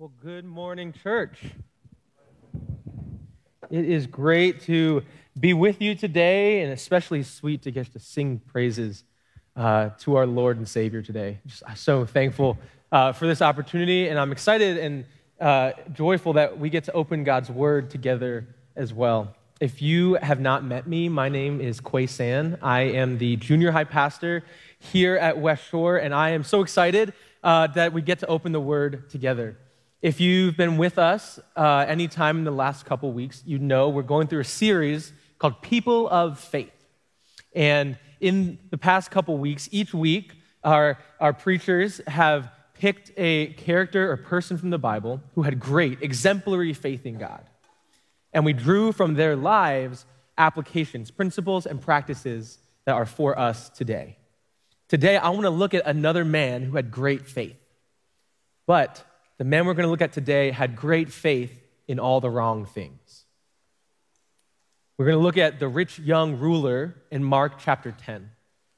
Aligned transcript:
Well, 0.00 0.12
good 0.22 0.46
morning, 0.46 0.94
church. 0.94 1.42
It 3.68 3.84
is 3.84 4.06
great 4.06 4.62
to 4.62 5.02
be 5.38 5.52
with 5.52 5.82
you 5.82 5.94
today, 5.94 6.62
and 6.62 6.72
especially 6.72 7.22
sweet 7.22 7.60
to 7.64 7.70
get 7.70 7.92
to 7.92 7.98
sing 7.98 8.40
praises 8.46 9.04
uh, 9.56 9.90
to 9.98 10.16
our 10.16 10.26
Lord 10.26 10.56
and 10.56 10.66
Savior 10.66 11.02
today. 11.02 11.40
Just 11.46 11.64
so 11.74 12.06
thankful 12.06 12.56
uh, 12.90 13.12
for 13.12 13.26
this 13.26 13.42
opportunity, 13.42 14.08
and 14.08 14.18
I'm 14.18 14.32
excited 14.32 14.78
and 14.78 15.04
uh, 15.38 15.72
joyful 15.92 16.32
that 16.32 16.58
we 16.58 16.70
get 16.70 16.84
to 16.84 16.92
open 16.92 17.22
God's 17.22 17.50
Word 17.50 17.90
together 17.90 18.46
as 18.76 18.94
well. 18.94 19.36
If 19.60 19.82
you 19.82 20.14
have 20.14 20.40
not 20.40 20.64
met 20.64 20.86
me, 20.86 21.10
my 21.10 21.28
name 21.28 21.60
is 21.60 21.78
Quay 21.78 22.06
San. 22.06 22.56
I 22.62 22.84
am 22.84 23.18
the 23.18 23.36
junior 23.36 23.70
high 23.70 23.84
pastor 23.84 24.44
here 24.78 25.16
at 25.16 25.36
West 25.36 25.64
Shore, 25.68 25.98
and 25.98 26.14
I 26.14 26.30
am 26.30 26.42
so 26.42 26.62
excited 26.62 27.12
uh, 27.44 27.66
that 27.66 27.92
we 27.92 28.00
get 28.00 28.20
to 28.20 28.26
open 28.28 28.52
the 28.52 28.60
Word 28.60 29.10
together. 29.10 29.58
If 30.02 30.18
you've 30.18 30.56
been 30.56 30.78
with 30.78 30.98
us 30.98 31.38
uh, 31.54 31.84
anytime 31.86 32.38
in 32.38 32.44
the 32.44 32.50
last 32.50 32.86
couple 32.86 33.12
weeks, 33.12 33.42
you 33.44 33.58
know 33.58 33.90
we're 33.90 34.00
going 34.00 34.28
through 34.28 34.40
a 34.40 34.44
series 34.44 35.12
called 35.38 35.60
People 35.60 36.08
of 36.08 36.40
Faith. 36.40 36.72
And 37.54 37.98
in 38.18 38.58
the 38.70 38.78
past 38.78 39.10
couple 39.10 39.36
weeks, 39.36 39.68
each 39.72 39.92
week, 39.92 40.32
our, 40.64 40.98
our 41.20 41.34
preachers 41.34 42.00
have 42.06 42.50
picked 42.72 43.12
a 43.18 43.48
character 43.58 44.10
or 44.10 44.16
person 44.16 44.56
from 44.56 44.70
the 44.70 44.78
Bible 44.78 45.20
who 45.34 45.42
had 45.42 45.60
great, 45.60 46.00
exemplary 46.00 46.72
faith 46.72 47.04
in 47.04 47.18
God. 47.18 47.44
And 48.32 48.46
we 48.46 48.54
drew 48.54 48.92
from 48.92 49.16
their 49.16 49.36
lives 49.36 50.06
applications, 50.38 51.10
principles, 51.10 51.66
and 51.66 51.78
practices 51.78 52.56
that 52.86 52.94
are 52.94 53.04
for 53.04 53.38
us 53.38 53.68
today. 53.68 54.16
Today, 54.88 55.18
I 55.18 55.28
want 55.28 55.42
to 55.42 55.50
look 55.50 55.74
at 55.74 55.86
another 55.86 56.24
man 56.24 56.62
who 56.62 56.76
had 56.76 56.90
great 56.90 57.26
faith. 57.26 57.58
But 58.66 59.04
the 59.40 59.44
man 59.44 59.64
we're 59.64 59.72
going 59.72 59.86
to 59.86 59.90
look 59.90 60.02
at 60.02 60.12
today 60.12 60.50
had 60.50 60.76
great 60.76 61.10
faith 61.10 61.50
in 61.88 61.98
all 61.98 62.20
the 62.20 62.28
wrong 62.28 62.66
things. 62.66 63.24
We're 64.98 65.06
going 65.06 65.16
to 65.16 65.22
look 65.22 65.38
at 65.38 65.58
the 65.58 65.66
rich 65.66 65.98
young 65.98 66.38
ruler 66.38 66.94
in 67.10 67.24
Mark 67.24 67.54
chapter 67.58 67.90
10. 67.90 68.32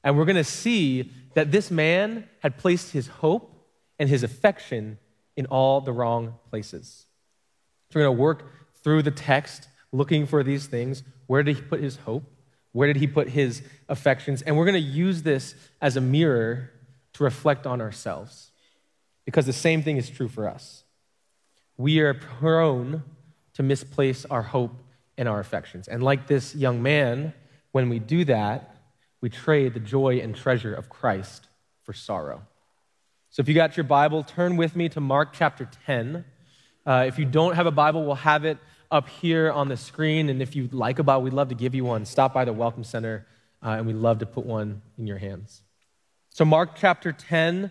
And 0.05 0.17
we're 0.17 0.25
going 0.25 0.37
to 0.37 0.45
see 0.45 1.11
that 1.35 1.51
this 1.51 1.69
man 1.69 2.29
had 2.45 2.59
placed 2.59 2.93
his 2.93 3.09
hope 3.09 3.53
and 3.99 4.09
his 4.09 4.23
affection 4.23 4.99
in 5.37 5.47
all 5.47 5.81
the 5.81 5.93
wrong 5.93 6.37
places. 6.49 7.07
So 7.91 7.99
we're 7.99 8.07
going 8.07 8.17
to 8.17 8.23
work 8.23 8.45
through 8.85 9.03
the 9.03 9.11
text 9.11 9.67
looking 9.91 10.29
for 10.29 10.45
these 10.45 10.67
things. 10.67 11.03
Where 11.27 11.43
did 11.43 11.57
he 11.57 11.63
put 11.63 11.81
his 11.81 11.97
hope? 11.97 12.23
Where 12.71 12.87
did 12.87 12.99
he 12.99 13.09
put 13.09 13.31
his 13.31 13.63
affections? 13.89 14.43
And 14.43 14.57
we're 14.57 14.67
going 14.67 14.81
to 14.81 14.89
use 14.89 15.25
this 15.25 15.57
as 15.81 15.97
a 15.97 16.01
mirror 16.01 16.71
to 17.15 17.25
reflect 17.25 17.67
on 17.67 17.81
ourselves 17.81 18.52
because 19.25 19.47
the 19.47 19.53
same 19.53 19.83
thing 19.83 19.97
is 19.97 20.11
true 20.11 20.29
for 20.29 20.49
us. 20.49 20.85
We 21.77 22.01
are 22.01 22.15
prone 22.15 23.03
to 23.55 23.63
misplace 23.63 24.25
our 24.27 24.43
hope 24.43 24.73
and 25.17 25.29
our 25.29 25.41
affections. 25.41 25.89
And 25.89 26.03
like 26.03 26.27
this 26.27 26.55
young 26.55 26.83
man, 26.83 27.35
when 27.73 27.89
we 27.89 27.99
do 27.99 28.25
that, 28.25 28.77
we 29.21 29.31
trade 29.31 29.75
the 29.75 29.81
joy 29.81 30.19
and 30.19 30.35
treasure 30.35 30.75
of 30.75 30.89
Christ 30.89 31.47
for 31.83 31.93
sorrow. 31.93 32.43
So 33.31 33.41
if 33.41 33.49
you 33.49 33.55
got 33.55 33.77
your 33.77 33.85
Bible, 33.85 34.23
turn 34.23 34.57
with 34.57 34.77
me 34.77 34.89
to 34.91 35.01
Mark 35.01 35.33
chapter 35.33 35.69
10. 35.87 36.25
Uh, 36.85 37.05
if 37.07 37.19
you 37.19 37.25
don't 37.25 37.55
have 37.55 37.67
a 37.67 37.71
Bible, 37.71 38.05
we'll 38.05 38.17
have 38.17 38.45
it 38.45 38.59
up 38.91 39.09
here 39.09 39.51
on 39.51 39.69
the 39.69 39.77
screen. 39.77 40.29
And 40.29 40.43
if 40.43 40.55
you'd 40.55 40.75
like 40.75 40.99
a 40.99 41.03
Bible, 41.03 41.23
we'd 41.23 41.33
love 41.33 41.49
to 41.49 41.55
give 41.55 41.75
you 41.75 41.85
one. 41.85 42.05
Stop 42.05 42.35
by 42.35 42.45
the 42.45 42.53
Welcome 42.53 42.85
Center, 42.85 43.27
uh, 43.63 43.71
and 43.71 43.87
we'd 43.87 43.97
love 43.97 44.19
to 44.19 44.27
put 44.27 44.45
one 44.45 44.83
in 44.99 45.07
your 45.07 45.19
hands. 45.19 45.63
So, 46.31 46.45
Mark 46.45 46.77
chapter 46.77 47.13
10 47.13 47.71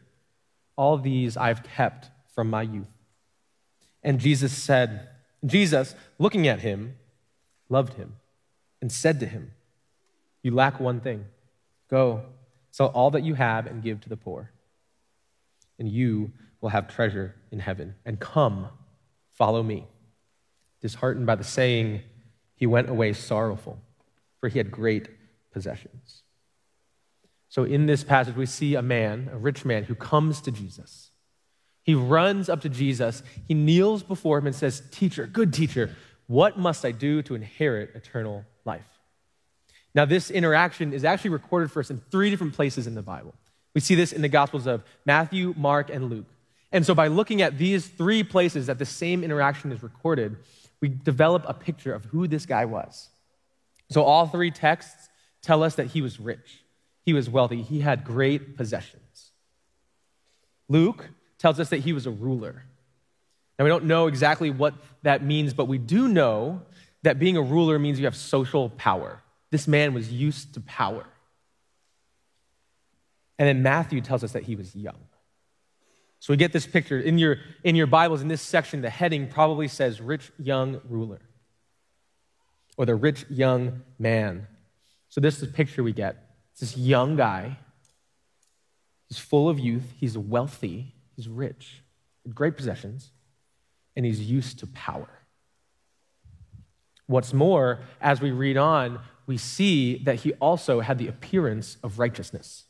all 0.81 0.97
these 0.97 1.37
I've 1.37 1.61
kept 1.61 2.09
from 2.33 2.49
my 2.49 2.63
youth. 2.63 2.87
And 4.01 4.19
Jesus 4.19 4.51
said, 4.51 5.09
Jesus, 5.45 5.93
looking 6.17 6.47
at 6.47 6.61
him, 6.61 6.95
loved 7.69 7.93
him 7.93 8.15
and 8.81 8.91
said 8.91 9.19
to 9.19 9.27
him, 9.27 9.51
You 10.41 10.55
lack 10.55 10.79
one 10.79 10.99
thing. 10.99 11.25
Go, 11.87 12.23
sell 12.71 12.87
all 12.87 13.11
that 13.11 13.21
you 13.21 13.35
have 13.35 13.67
and 13.67 13.83
give 13.83 14.01
to 14.01 14.09
the 14.09 14.17
poor, 14.17 14.49
and 15.77 15.87
you 15.87 16.31
will 16.61 16.69
have 16.69 16.87
treasure 16.87 17.35
in 17.51 17.59
heaven. 17.59 17.93
And 18.03 18.19
come, 18.19 18.67
follow 19.33 19.61
me. 19.61 19.85
Disheartened 20.81 21.27
by 21.27 21.35
the 21.35 21.43
saying, 21.43 22.01
he 22.55 22.65
went 22.65 22.89
away 22.89 23.13
sorrowful, 23.13 23.79
for 24.39 24.49
he 24.49 24.57
had 24.57 24.71
great 24.71 25.09
possessions. 25.51 26.23
So, 27.51 27.65
in 27.65 27.85
this 27.85 28.01
passage, 28.05 28.37
we 28.37 28.45
see 28.45 28.75
a 28.75 28.81
man, 28.81 29.29
a 29.33 29.37
rich 29.37 29.65
man, 29.65 29.83
who 29.83 29.93
comes 29.93 30.39
to 30.43 30.51
Jesus. 30.51 31.11
He 31.83 31.93
runs 31.93 32.47
up 32.47 32.61
to 32.61 32.69
Jesus, 32.69 33.23
he 33.45 33.53
kneels 33.53 34.03
before 34.03 34.37
him 34.37 34.47
and 34.47 34.55
says, 34.55 34.81
Teacher, 34.89 35.27
good 35.27 35.53
teacher, 35.53 35.93
what 36.27 36.57
must 36.57 36.85
I 36.85 36.91
do 36.91 37.21
to 37.23 37.35
inherit 37.35 37.93
eternal 37.93 38.45
life? 38.63 38.87
Now, 39.93 40.05
this 40.05 40.31
interaction 40.31 40.93
is 40.93 41.03
actually 41.03 41.31
recorded 41.31 41.71
for 41.71 41.81
us 41.81 41.89
in 41.89 41.97
three 42.09 42.29
different 42.29 42.53
places 42.53 42.87
in 42.87 42.95
the 42.95 43.01
Bible. 43.01 43.35
We 43.75 43.81
see 43.81 43.95
this 43.95 44.13
in 44.13 44.21
the 44.21 44.29
Gospels 44.29 44.65
of 44.65 44.85
Matthew, 45.05 45.53
Mark, 45.57 45.89
and 45.89 46.09
Luke. 46.09 46.31
And 46.71 46.85
so, 46.85 46.95
by 46.95 47.07
looking 47.07 47.41
at 47.41 47.57
these 47.57 47.85
three 47.85 48.23
places 48.23 48.67
that 48.67 48.79
the 48.79 48.85
same 48.85 49.25
interaction 49.25 49.73
is 49.73 49.83
recorded, 49.83 50.37
we 50.79 50.87
develop 50.87 51.43
a 51.45 51.53
picture 51.53 51.93
of 51.93 52.05
who 52.05 52.29
this 52.29 52.45
guy 52.45 52.63
was. 52.63 53.09
So, 53.89 54.03
all 54.03 54.25
three 54.25 54.51
texts 54.51 55.09
tell 55.41 55.63
us 55.63 55.75
that 55.75 55.87
he 55.87 56.01
was 56.01 56.17
rich. 56.17 56.61
He 57.03 57.13
was 57.13 57.29
wealthy. 57.29 57.61
He 57.61 57.79
had 57.79 58.03
great 58.03 58.55
possessions. 58.57 59.31
Luke 60.69 61.09
tells 61.37 61.59
us 61.59 61.69
that 61.69 61.79
he 61.79 61.93
was 61.93 62.05
a 62.05 62.11
ruler. 62.11 62.63
Now, 63.57 63.65
we 63.65 63.69
don't 63.69 63.85
know 63.85 64.07
exactly 64.07 64.49
what 64.49 64.73
that 65.03 65.23
means, 65.23 65.53
but 65.53 65.65
we 65.65 65.77
do 65.77 66.07
know 66.07 66.61
that 67.03 67.19
being 67.19 67.37
a 67.37 67.41
ruler 67.41 67.79
means 67.79 67.99
you 67.99 68.05
have 68.05 68.15
social 68.15 68.69
power. 68.69 69.21
This 69.49 69.67
man 69.67 69.93
was 69.93 70.11
used 70.11 70.53
to 70.53 70.61
power. 70.61 71.05
And 73.37 73.47
then 73.47 73.63
Matthew 73.63 74.01
tells 74.01 74.23
us 74.23 74.33
that 74.33 74.43
he 74.43 74.55
was 74.55 74.75
young. 74.75 74.99
So 76.19 76.31
we 76.31 76.37
get 76.37 76.53
this 76.53 76.67
picture. 76.67 76.99
In 76.99 77.17
your, 77.17 77.37
in 77.63 77.75
your 77.75 77.87
Bibles, 77.87 78.21
in 78.21 78.27
this 78.27 78.41
section, 78.41 78.81
the 78.81 78.89
heading 78.91 79.27
probably 79.27 79.67
says 79.67 79.99
rich 79.99 80.31
young 80.37 80.79
ruler 80.87 81.19
or 82.77 82.85
the 82.85 82.95
rich 82.95 83.25
young 83.29 83.81
man. 83.97 84.47
So 85.09 85.19
this 85.19 85.35
is 85.35 85.41
the 85.41 85.47
picture 85.53 85.83
we 85.83 85.93
get. 85.93 86.30
It's 86.51 86.61
this 86.61 86.77
young 86.77 87.15
guy. 87.15 87.57
He's 89.07 89.17
full 89.17 89.49
of 89.49 89.59
youth. 89.59 89.93
He's 89.97 90.17
wealthy. 90.17 90.93
He's 91.15 91.27
rich, 91.27 91.83
great 92.33 92.55
possessions, 92.55 93.11
and 93.95 94.05
he's 94.05 94.21
used 94.21 94.59
to 94.59 94.67
power. 94.67 95.09
What's 97.05 97.33
more, 97.33 97.81
as 97.99 98.21
we 98.21 98.31
read 98.31 98.57
on, 98.57 98.99
we 99.27 99.37
see 99.37 99.97
that 100.05 100.15
he 100.15 100.33
also 100.33 100.79
had 100.79 100.97
the 100.97 101.07
appearance 101.07 101.77
of 101.83 101.99
righteousness. 101.99 102.65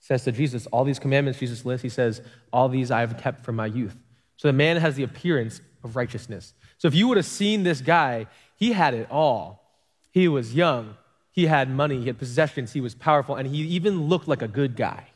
says 0.00 0.24
to 0.24 0.32
Jesus, 0.32 0.66
All 0.68 0.84
these 0.84 0.98
commandments 0.98 1.38
Jesus 1.38 1.64
lists, 1.64 1.82
he 1.82 1.88
says, 1.88 2.22
All 2.52 2.68
these 2.68 2.90
I 2.90 3.00
have 3.00 3.18
kept 3.18 3.44
from 3.44 3.56
my 3.56 3.66
youth. 3.66 3.96
So 4.36 4.48
the 4.48 4.52
man 4.52 4.78
has 4.78 4.96
the 4.96 5.02
appearance 5.02 5.60
of 5.84 5.94
righteousness. 5.94 6.54
So 6.78 6.88
if 6.88 6.94
you 6.94 7.08
would 7.08 7.16
have 7.18 7.26
seen 7.26 7.62
this 7.62 7.80
guy, 7.80 8.26
he 8.56 8.72
had 8.72 8.94
it 8.94 9.08
all. 9.10 9.70
He 10.10 10.28
was 10.28 10.54
young, 10.54 10.96
he 11.36 11.46
had 11.46 11.68
money, 11.68 12.00
he 12.00 12.06
had 12.06 12.18
possessions, 12.18 12.72
he 12.72 12.80
was 12.80 12.94
powerful, 12.94 13.34
and 13.36 13.46
he 13.46 13.58
even 13.58 14.08
looked 14.08 14.26
like 14.26 14.40
a 14.40 14.48
good 14.48 14.74
guy. 14.74 15.08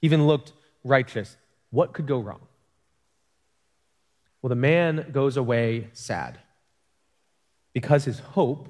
He 0.00 0.06
even 0.06 0.26
looked 0.26 0.52
righteous. 0.84 1.38
What 1.70 1.94
could 1.94 2.06
go 2.06 2.20
wrong? 2.20 2.42
Well, 4.42 4.50
the 4.50 4.54
man 4.54 5.06
goes 5.10 5.38
away 5.38 5.88
sad 5.94 6.38
because 7.72 8.04
his 8.04 8.18
hope 8.18 8.68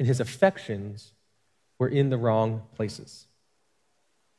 and 0.00 0.08
his 0.08 0.18
affections 0.18 1.12
were 1.78 1.88
in 1.88 2.10
the 2.10 2.18
wrong 2.18 2.62
places. 2.74 3.26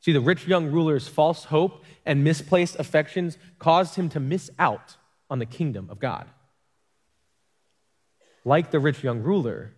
See, 0.01 0.11
the 0.11 0.19
rich 0.19 0.45
young 0.47 0.71
ruler's 0.71 1.07
false 1.07 1.45
hope 1.45 1.85
and 2.05 2.23
misplaced 2.23 2.75
affections 2.79 3.37
caused 3.59 3.95
him 3.95 4.09
to 4.09 4.19
miss 4.19 4.49
out 4.59 4.97
on 5.29 5.39
the 5.39 5.45
kingdom 5.45 5.87
of 5.89 5.99
God. 5.99 6.27
Like 8.43 8.71
the 8.71 8.79
rich 8.79 9.03
young 9.03 9.21
ruler, 9.21 9.71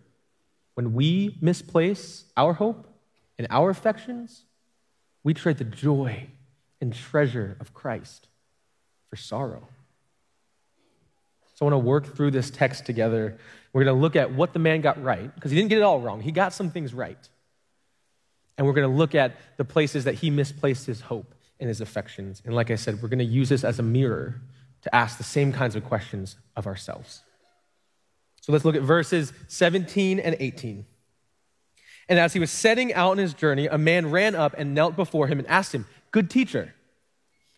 when 0.74 0.94
we 0.94 1.36
misplace 1.40 2.24
our 2.36 2.52
hope 2.52 2.86
and 3.38 3.46
our 3.50 3.70
affections, 3.70 4.42
we 5.22 5.34
trade 5.34 5.58
the 5.58 5.64
joy 5.64 6.28
and 6.80 6.94
treasure 6.94 7.56
of 7.60 7.72
Christ 7.72 8.28
for 9.08 9.16
sorrow. 9.16 9.68
So 11.54 11.66
I 11.66 11.70
want 11.70 11.74
to 11.82 11.86
work 11.86 12.16
through 12.16 12.32
this 12.32 12.50
text 12.50 12.84
together. 12.84 13.38
We're 13.72 13.84
going 13.84 13.96
to 13.96 14.00
look 14.00 14.16
at 14.16 14.32
what 14.32 14.52
the 14.52 14.58
man 14.58 14.80
got 14.80 15.02
right, 15.02 15.32
because 15.34 15.50
he 15.50 15.56
didn't 15.56 15.70
get 15.70 15.78
it 15.78 15.82
all 15.82 16.00
wrong. 16.00 16.20
He 16.20 16.32
got 16.32 16.52
some 16.52 16.70
things 16.70 16.92
right. 16.92 17.28
And 18.58 18.66
we're 18.66 18.72
going 18.72 18.90
to 18.90 18.96
look 18.96 19.14
at 19.14 19.36
the 19.56 19.64
places 19.64 20.04
that 20.04 20.14
he 20.14 20.30
misplaced 20.30 20.86
his 20.86 21.00
hope 21.00 21.34
and 21.60 21.68
his 21.68 21.80
affections. 21.80 22.42
And 22.44 22.54
like 22.54 22.70
I 22.70 22.74
said, 22.74 23.00
we're 23.00 23.08
going 23.08 23.18
to 23.20 23.24
use 23.24 23.48
this 23.48 23.64
as 23.64 23.78
a 23.78 23.82
mirror 23.82 24.40
to 24.82 24.94
ask 24.94 25.16
the 25.16 25.24
same 25.24 25.52
kinds 25.52 25.76
of 25.76 25.84
questions 25.84 26.36
of 26.56 26.66
ourselves. 26.66 27.22
So 28.44 28.52
let's 28.52 28.66
look 28.66 28.76
at 28.76 28.82
verses 28.82 29.32
17 29.48 30.20
and 30.20 30.36
18. 30.38 30.84
And 32.10 32.18
as 32.18 32.34
he 32.34 32.38
was 32.38 32.50
setting 32.50 32.92
out 32.92 33.12
on 33.12 33.16
his 33.16 33.32
journey, 33.32 33.68
a 33.68 33.78
man 33.78 34.10
ran 34.10 34.34
up 34.34 34.54
and 34.58 34.74
knelt 34.74 34.96
before 34.96 35.28
him 35.28 35.38
and 35.38 35.48
asked 35.48 35.74
him, 35.74 35.86
Good 36.10 36.28
teacher, 36.28 36.74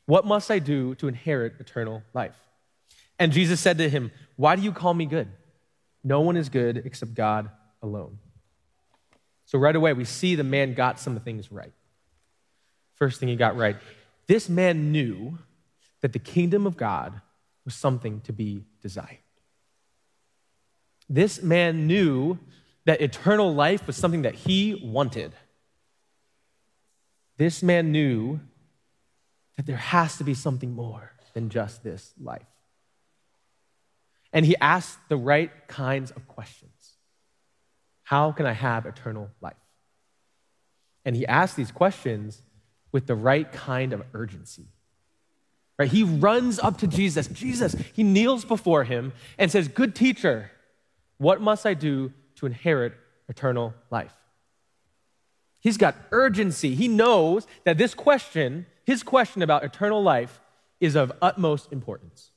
what 0.04 0.24
must 0.24 0.48
I 0.48 0.60
do 0.60 0.94
to 0.94 1.08
inherit 1.08 1.54
eternal 1.58 2.04
life? 2.14 2.36
And 3.18 3.32
Jesus 3.32 3.58
said 3.58 3.78
to 3.78 3.90
him, 3.90 4.12
Why 4.36 4.54
do 4.54 4.62
you 4.62 4.70
call 4.70 4.94
me 4.94 5.06
good? 5.06 5.26
No 6.04 6.20
one 6.20 6.36
is 6.36 6.48
good 6.48 6.76
except 6.76 7.14
God 7.14 7.50
alone. 7.82 8.20
So 9.46 9.58
right 9.58 9.74
away, 9.74 9.92
we 9.92 10.04
see 10.04 10.36
the 10.36 10.44
man 10.44 10.74
got 10.74 11.00
some 11.00 11.18
things 11.18 11.50
right. 11.50 11.72
First 12.94 13.18
thing 13.18 13.28
he 13.28 13.34
got 13.34 13.56
right 13.56 13.74
this 14.28 14.48
man 14.48 14.92
knew 14.92 15.36
that 16.00 16.12
the 16.12 16.20
kingdom 16.20 16.64
of 16.64 16.76
God 16.76 17.20
was 17.64 17.74
something 17.74 18.20
to 18.20 18.32
be 18.32 18.66
desired. 18.80 19.18
This 21.08 21.42
man 21.42 21.86
knew 21.86 22.38
that 22.84 23.00
eternal 23.00 23.54
life 23.54 23.86
was 23.86 23.96
something 23.96 24.22
that 24.22 24.34
he 24.34 24.80
wanted. 24.82 25.32
This 27.36 27.62
man 27.62 27.92
knew 27.92 28.40
that 29.56 29.66
there 29.66 29.76
has 29.76 30.18
to 30.18 30.24
be 30.24 30.34
something 30.34 30.72
more 30.72 31.12
than 31.34 31.48
just 31.50 31.82
this 31.82 32.12
life. 32.20 32.46
And 34.32 34.44
he 34.44 34.56
asked 34.60 34.98
the 35.08 35.16
right 35.16 35.50
kinds 35.68 36.10
of 36.10 36.26
questions 36.28 36.72
How 38.04 38.32
can 38.32 38.46
I 38.46 38.52
have 38.52 38.86
eternal 38.86 39.30
life? 39.40 39.54
And 41.04 41.14
he 41.14 41.26
asked 41.26 41.56
these 41.56 41.70
questions 41.70 42.42
with 42.92 43.06
the 43.06 43.14
right 43.14 43.50
kind 43.52 43.92
of 43.92 44.02
urgency. 44.12 44.66
Right? 45.78 45.90
He 45.90 46.02
runs 46.02 46.58
up 46.58 46.78
to 46.78 46.86
Jesus. 46.86 47.28
Jesus, 47.28 47.76
he 47.92 48.02
kneels 48.02 48.44
before 48.44 48.84
him 48.84 49.12
and 49.38 49.50
says, 49.50 49.68
Good 49.68 49.94
teacher, 49.94 50.50
what 51.18 51.40
must 51.40 51.66
I 51.66 51.74
do 51.74 52.12
to 52.36 52.46
inherit 52.46 52.94
eternal 53.28 53.74
life? 53.90 54.14
He's 55.60 55.76
got 55.76 55.96
urgency. 56.12 56.74
He 56.74 56.88
knows 56.88 57.46
that 57.64 57.78
this 57.78 57.94
question, 57.94 58.66
his 58.84 59.02
question 59.02 59.42
about 59.42 59.64
eternal 59.64 60.02
life, 60.02 60.40
is 60.80 60.94
of 60.94 61.12
utmost 61.22 61.72
importance. 61.72 62.30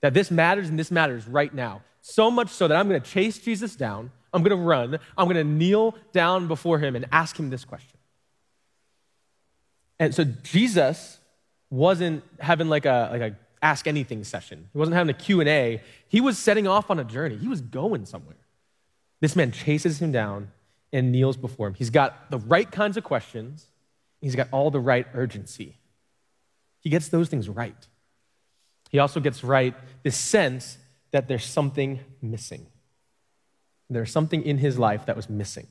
That 0.00 0.14
this 0.14 0.30
matters 0.30 0.68
and 0.68 0.78
this 0.78 0.90
matters 0.90 1.26
right 1.26 1.52
now. 1.52 1.82
So 2.00 2.30
much 2.30 2.48
so 2.48 2.68
that 2.68 2.76
I'm 2.76 2.88
going 2.88 3.00
to 3.00 3.10
chase 3.10 3.38
Jesus 3.38 3.76
down. 3.76 4.10
I'm 4.32 4.42
going 4.42 4.56
to 4.56 4.64
run. 4.64 4.98
I'm 5.16 5.26
going 5.26 5.36
to 5.36 5.44
kneel 5.44 5.94
down 6.12 6.48
before 6.48 6.78
him 6.78 6.96
and 6.96 7.06
ask 7.12 7.38
him 7.38 7.50
this 7.50 7.64
question. 7.64 7.98
And 10.00 10.14
so 10.14 10.24
Jesus 10.24 11.18
wasn't 11.70 12.24
having 12.40 12.68
like 12.68 12.86
a, 12.86 13.08
like 13.12 13.20
a 13.20 13.36
ask 13.62 13.86
anything 13.86 14.24
session. 14.24 14.68
He 14.72 14.78
wasn't 14.78 14.96
having 14.96 15.14
a 15.14 15.18
Q&A. 15.18 15.80
He 16.08 16.20
was 16.20 16.36
setting 16.36 16.66
off 16.66 16.90
on 16.90 16.98
a 16.98 17.04
journey. 17.04 17.36
He 17.36 17.48
was 17.48 17.60
going 17.60 18.04
somewhere. 18.04 18.36
This 19.20 19.36
man 19.36 19.52
chases 19.52 20.02
him 20.02 20.10
down 20.10 20.50
and 20.92 21.12
kneels 21.12 21.36
before 21.36 21.68
him. 21.68 21.74
He's 21.74 21.90
got 21.90 22.30
the 22.30 22.38
right 22.38 22.70
kinds 22.70 22.96
of 22.96 23.04
questions. 23.04 23.66
He's 24.20 24.34
got 24.34 24.48
all 24.50 24.70
the 24.70 24.80
right 24.80 25.06
urgency. 25.14 25.76
He 26.80 26.90
gets 26.90 27.08
those 27.08 27.28
things 27.28 27.48
right. 27.48 27.86
He 28.90 28.98
also 28.98 29.20
gets 29.20 29.42
right 29.44 29.74
this 30.02 30.16
sense 30.16 30.76
that 31.12 31.28
there's 31.28 31.44
something 31.44 32.00
missing. 32.20 32.66
There's 33.88 34.10
something 34.10 34.42
in 34.42 34.58
his 34.58 34.78
life 34.78 35.06
that 35.06 35.16
was 35.16 35.30
missing. 35.30 35.68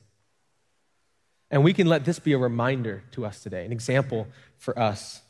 And 1.49 1.63
we 1.63 1.73
can 1.73 1.88
let 1.88 2.05
this 2.05 2.19
be 2.19 2.31
a 2.31 2.38
reminder 2.38 3.03
to 3.11 3.25
us 3.25 3.43
today, 3.43 3.65
an 3.65 3.71
example 3.71 4.27
for 4.57 4.77
us 4.79 5.21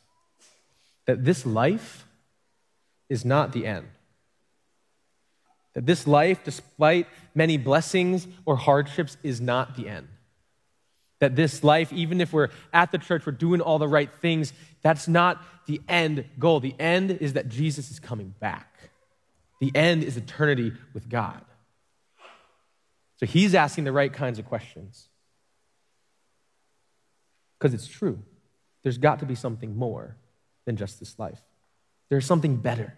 that 1.06 1.26
this 1.26 1.46
life 1.46 2.06
is 3.12 3.26
not 3.26 3.52
the 3.52 3.68
end. 3.68 3.88
That 5.74 5.86
this 5.86 6.08
life, 6.08 6.46
despite 6.46 7.08
many 7.36 7.58
blessings 7.58 8.26
or 8.46 8.56
hardships, 8.56 9.18
is 9.22 9.42
not 9.42 9.76
the 9.76 9.90
end. 9.90 10.08
That 11.20 11.36
this 11.36 11.62
life, 11.62 11.92
even 11.92 12.22
if 12.22 12.32
we're 12.32 12.48
at 12.74 12.94
the 12.94 12.98
church, 12.98 13.26
we're 13.26 13.34
doing 13.34 13.60
all 13.60 13.80
the 13.80 13.88
right 13.88 14.10
things, 14.22 14.54
that's 14.82 15.10
not 15.10 15.44
the 15.68 15.82
end 15.90 16.24
goal. 16.40 16.62
The 16.62 16.74
end 16.80 17.12
is 17.12 17.34
that 17.34 17.50
Jesus 17.50 17.92
is 17.92 18.00
coming 18.00 18.34
back. 18.40 18.90
The 19.60 19.72
end 19.76 20.04
is 20.04 20.16
eternity 20.16 20.72
with 20.94 21.10
God. 21.10 21.42
So 23.18 23.26
he's 23.26 23.54
asking 23.54 23.84
the 23.84 23.92
right 23.92 24.12
kinds 24.12 24.40
of 24.40 24.46
questions 24.46 25.10
because 27.60 27.74
it's 27.74 27.88
true. 27.88 28.20
There's 28.84 28.98
got 28.98 29.20
to 29.20 29.26
be 29.26 29.36
something 29.36 29.76
more 29.76 30.16
than 30.66 30.78
just 30.78 30.98
this 31.00 31.20
life. 31.20 31.42
There's 32.10 32.26
something 32.26 32.58
better. 32.58 32.94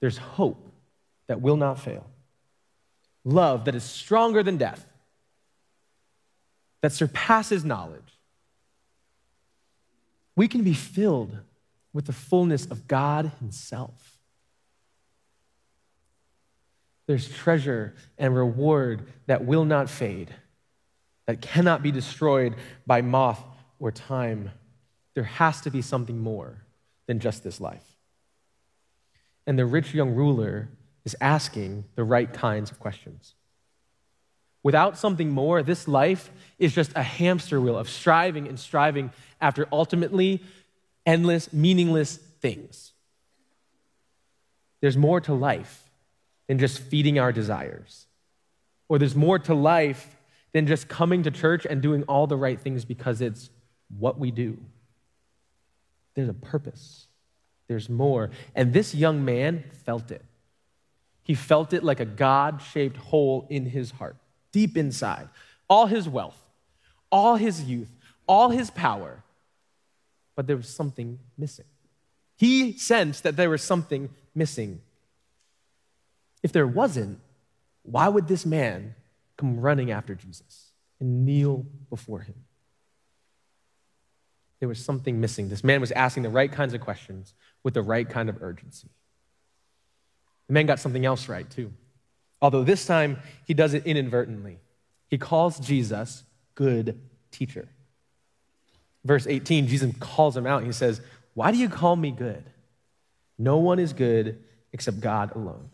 There's 0.00 0.18
hope 0.18 0.68
that 1.26 1.40
will 1.40 1.56
not 1.56 1.80
fail, 1.80 2.06
love 3.24 3.64
that 3.64 3.74
is 3.74 3.82
stronger 3.82 4.42
than 4.42 4.56
death, 4.56 4.86
that 6.82 6.92
surpasses 6.92 7.64
knowledge. 7.64 8.02
We 10.36 10.48
can 10.48 10.62
be 10.62 10.74
filled 10.74 11.38
with 11.92 12.06
the 12.06 12.12
fullness 12.12 12.66
of 12.66 12.86
God 12.86 13.32
Himself. 13.40 14.18
There's 17.06 17.28
treasure 17.28 17.94
and 18.18 18.36
reward 18.36 19.06
that 19.26 19.44
will 19.44 19.64
not 19.64 19.88
fade 19.88 20.34
that 21.26 21.40
cannot 21.40 21.82
be 21.82 21.90
destroyed 21.90 22.54
by 22.86 23.02
moth 23.02 23.42
or 23.78 23.90
time. 23.90 24.50
There 25.14 25.24
has 25.24 25.60
to 25.62 25.70
be 25.70 25.82
something 25.82 26.18
more 26.18 26.56
than 27.06 27.20
just 27.20 27.44
this 27.44 27.60
life. 27.60 27.95
And 29.46 29.58
the 29.58 29.66
rich 29.66 29.94
young 29.94 30.14
ruler 30.14 30.68
is 31.04 31.16
asking 31.20 31.84
the 31.94 32.04
right 32.04 32.32
kinds 32.32 32.70
of 32.70 32.80
questions. 32.80 33.34
Without 34.62 34.98
something 34.98 35.30
more, 35.30 35.62
this 35.62 35.86
life 35.86 36.32
is 36.58 36.74
just 36.74 36.90
a 36.96 37.02
hamster 37.02 37.60
wheel 37.60 37.78
of 37.78 37.88
striving 37.88 38.48
and 38.48 38.58
striving 38.58 39.12
after 39.40 39.68
ultimately 39.70 40.42
endless, 41.06 41.52
meaningless 41.52 42.16
things. 42.16 42.92
There's 44.80 44.96
more 44.96 45.20
to 45.20 45.34
life 45.34 45.88
than 46.48 46.58
just 46.58 46.80
feeding 46.80 47.18
our 47.18 47.30
desires, 47.32 48.06
or 48.88 48.98
there's 48.98 49.14
more 49.14 49.38
to 49.38 49.54
life 49.54 50.16
than 50.52 50.66
just 50.66 50.88
coming 50.88 51.22
to 51.22 51.30
church 51.30 51.66
and 51.68 51.80
doing 51.80 52.02
all 52.04 52.26
the 52.26 52.36
right 52.36 52.60
things 52.60 52.84
because 52.84 53.20
it's 53.20 53.50
what 53.98 54.18
we 54.18 54.30
do. 54.30 54.58
There's 56.14 56.28
a 56.28 56.34
purpose, 56.34 57.05
there's 57.68 57.88
more. 57.88 58.30
And 58.54 58.72
this 58.72 58.94
young 58.94 59.24
man 59.24 59.64
felt 59.84 60.10
it. 60.10 60.24
He 61.22 61.34
felt 61.34 61.72
it 61.72 61.82
like 61.82 62.00
a 62.00 62.04
God 62.04 62.62
shaped 62.62 62.96
hole 62.96 63.46
in 63.50 63.66
his 63.66 63.90
heart, 63.90 64.16
deep 64.52 64.76
inside. 64.76 65.28
All 65.68 65.86
his 65.86 66.08
wealth, 66.08 66.40
all 67.10 67.36
his 67.36 67.64
youth, 67.64 67.90
all 68.28 68.50
his 68.50 68.70
power, 68.70 69.22
but 70.36 70.46
there 70.46 70.56
was 70.56 70.68
something 70.68 71.18
missing. 71.36 71.64
He 72.36 72.72
sensed 72.72 73.24
that 73.24 73.36
there 73.36 73.50
was 73.50 73.62
something 73.62 74.10
missing. 74.34 74.80
If 76.42 76.52
there 76.52 76.66
wasn't, 76.66 77.18
why 77.82 78.08
would 78.08 78.28
this 78.28 78.46
man 78.46 78.94
come 79.36 79.60
running 79.60 79.90
after 79.90 80.14
Jesus 80.14 80.72
and 81.00 81.24
kneel 81.24 81.66
before 81.90 82.20
him. 82.20 82.34
There 84.60 84.68
was 84.68 84.82
something 84.82 85.20
missing. 85.20 85.48
This 85.48 85.62
man 85.62 85.80
was 85.80 85.92
asking 85.92 86.22
the 86.22 86.30
right 86.30 86.50
kinds 86.50 86.72
of 86.72 86.80
questions 86.80 87.34
with 87.66 87.74
the 87.74 87.82
right 87.82 88.08
kind 88.08 88.28
of 88.28 88.40
urgency. 88.44 88.86
The 90.46 90.52
man 90.52 90.66
got 90.66 90.78
something 90.78 91.04
else 91.04 91.28
right, 91.28 91.50
too. 91.50 91.72
Although 92.40 92.62
this 92.62 92.86
time 92.86 93.18
he 93.44 93.54
does 93.54 93.74
it 93.74 93.84
inadvertently. 93.84 94.60
He 95.08 95.18
calls 95.18 95.58
Jesus 95.58 96.22
good 96.54 97.00
teacher. 97.32 97.68
Verse 99.04 99.26
18, 99.26 99.66
Jesus 99.66 99.92
calls 99.98 100.36
him 100.36 100.46
out. 100.46 100.62
He 100.62 100.70
says, 100.70 101.00
Why 101.34 101.50
do 101.50 101.58
you 101.58 101.68
call 101.68 101.96
me 101.96 102.12
good? 102.12 102.44
No 103.36 103.56
one 103.56 103.80
is 103.80 103.92
good 103.92 104.44
except 104.72 105.00
God 105.00 105.34
alone. 105.34 105.68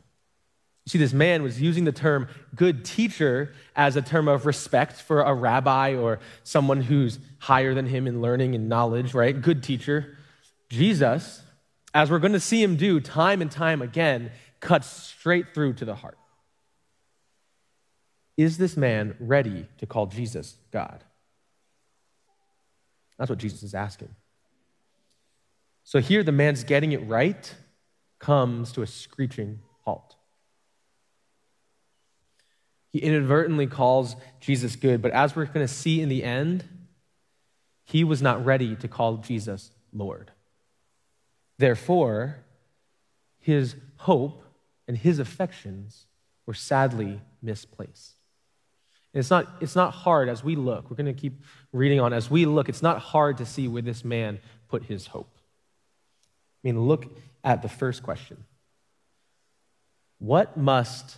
You 0.86 0.90
see, 0.90 0.98
this 0.98 1.12
man 1.12 1.42
was 1.42 1.60
using 1.60 1.84
the 1.84 1.92
term 1.92 2.26
good 2.56 2.86
teacher 2.86 3.52
as 3.76 3.96
a 3.96 4.02
term 4.02 4.28
of 4.28 4.46
respect 4.46 4.94
for 4.94 5.20
a 5.20 5.34
rabbi 5.34 5.94
or 5.94 6.20
someone 6.42 6.80
who's 6.80 7.18
higher 7.38 7.74
than 7.74 7.84
him 7.84 8.06
in 8.06 8.22
learning 8.22 8.54
and 8.54 8.70
knowledge, 8.70 9.12
right? 9.12 9.38
Good 9.38 9.62
teacher. 9.62 10.16
Jesus, 10.70 11.41
as 11.94 12.10
we're 12.10 12.18
going 12.18 12.32
to 12.32 12.40
see 12.40 12.62
him 12.62 12.76
do 12.76 13.00
time 13.00 13.42
and 13.42 13.50
time 13.50 13.82
again, 13.82 14.30
cuts 14.60 14.86
straight 14.86 15.54
through 15.54 15.74
to 15.74 15.84
the 15.84 15.94
heart. 15.94 16.18
Is 18.36 18.58
this 18.58 18.76
man 18.76 19.14
ready 19.20 19.68
to 19.78 19.86
call 19.86 20.06
Jesus 20.06 20.56
God? 20.72 21.04
That's 23.18 23.28
what 23.28 23.38
Jesus 23.38 23.62
is 23.62 23.74
asking. 23.74 24.14
So 25.84 26.00
here, 26.00 26.22
the 26.22 26.32
man's 26.32 26.64
getting 26.64 26.92
it 26.92 27.06
right 27.06 27.54
comes 28.18 28.72
to 28.72 28.82
a 28.82 28.86
screeching 28.86 29.60
halt. 29.84 30.16
He 32.90 32.98
inadvertently 32.98 33.66
calls 33.66 34.16
Jesus 34.40 34.76
good, 34.76 35.02
but 35.02 35.12
as 35.12 35.36
we're 35.36 35.46
going 35.46 35.66
to 35.66 35.72
see 35.72 36.00
in 36.00 36.08
the 36.08 36.24
end, 36.24 36.64
he 37.84 38.04
was 38.04 38.22
not 38.22 38.44
ready 38.44 38.76
to 38.76 38.88
call 38.88 39.18
Jesus 39.18 39.70
Lord. 39.92 40.31
Therefore, 41.62 42.38
his 43.38 43.76
hope 43.94 44.42
and 44.88 44.98
his 44.98 45.20
affections 45.20 46.06
were 46.44 46.54
sadly 46.54 47.20
misplaced. 47.40 48.16
It's 49.14 49.30
not, 49.30 49.46
it's 49.60 49.76
not 49.76 49.92
hard 49.92 50.28
as 50.28 50.42
we 50.42 50.56
look, 50.56 50.90
we're 50.90 50.96
going 50.96 51.14
to 51.14 51.20
keep 51.20 51.40
reading 51.70 52.00
on. 52.00 52.12
As 52.12 52.28
we 52.28 52.46
look, 52.46 52.68
it's 52.68 52.82
not 52.82 52.98
hard 52.98 53.36
to 53.36 53.46
see 53.46 53.68
where 53.68 53.80
this 53.80 54.04
man 54.04 54.40
put 54.66 54.82
his 54.82 55.06
hope. 55.06 55.30
I 55.36 56.58
mean, 56.64 56.80
look 56.80 57.16
at 57.44 57.62
the 57.62 57.68
first 57.68 58.02
question 58.02 58.44
What 60.18 60.56
must 60.56 61.16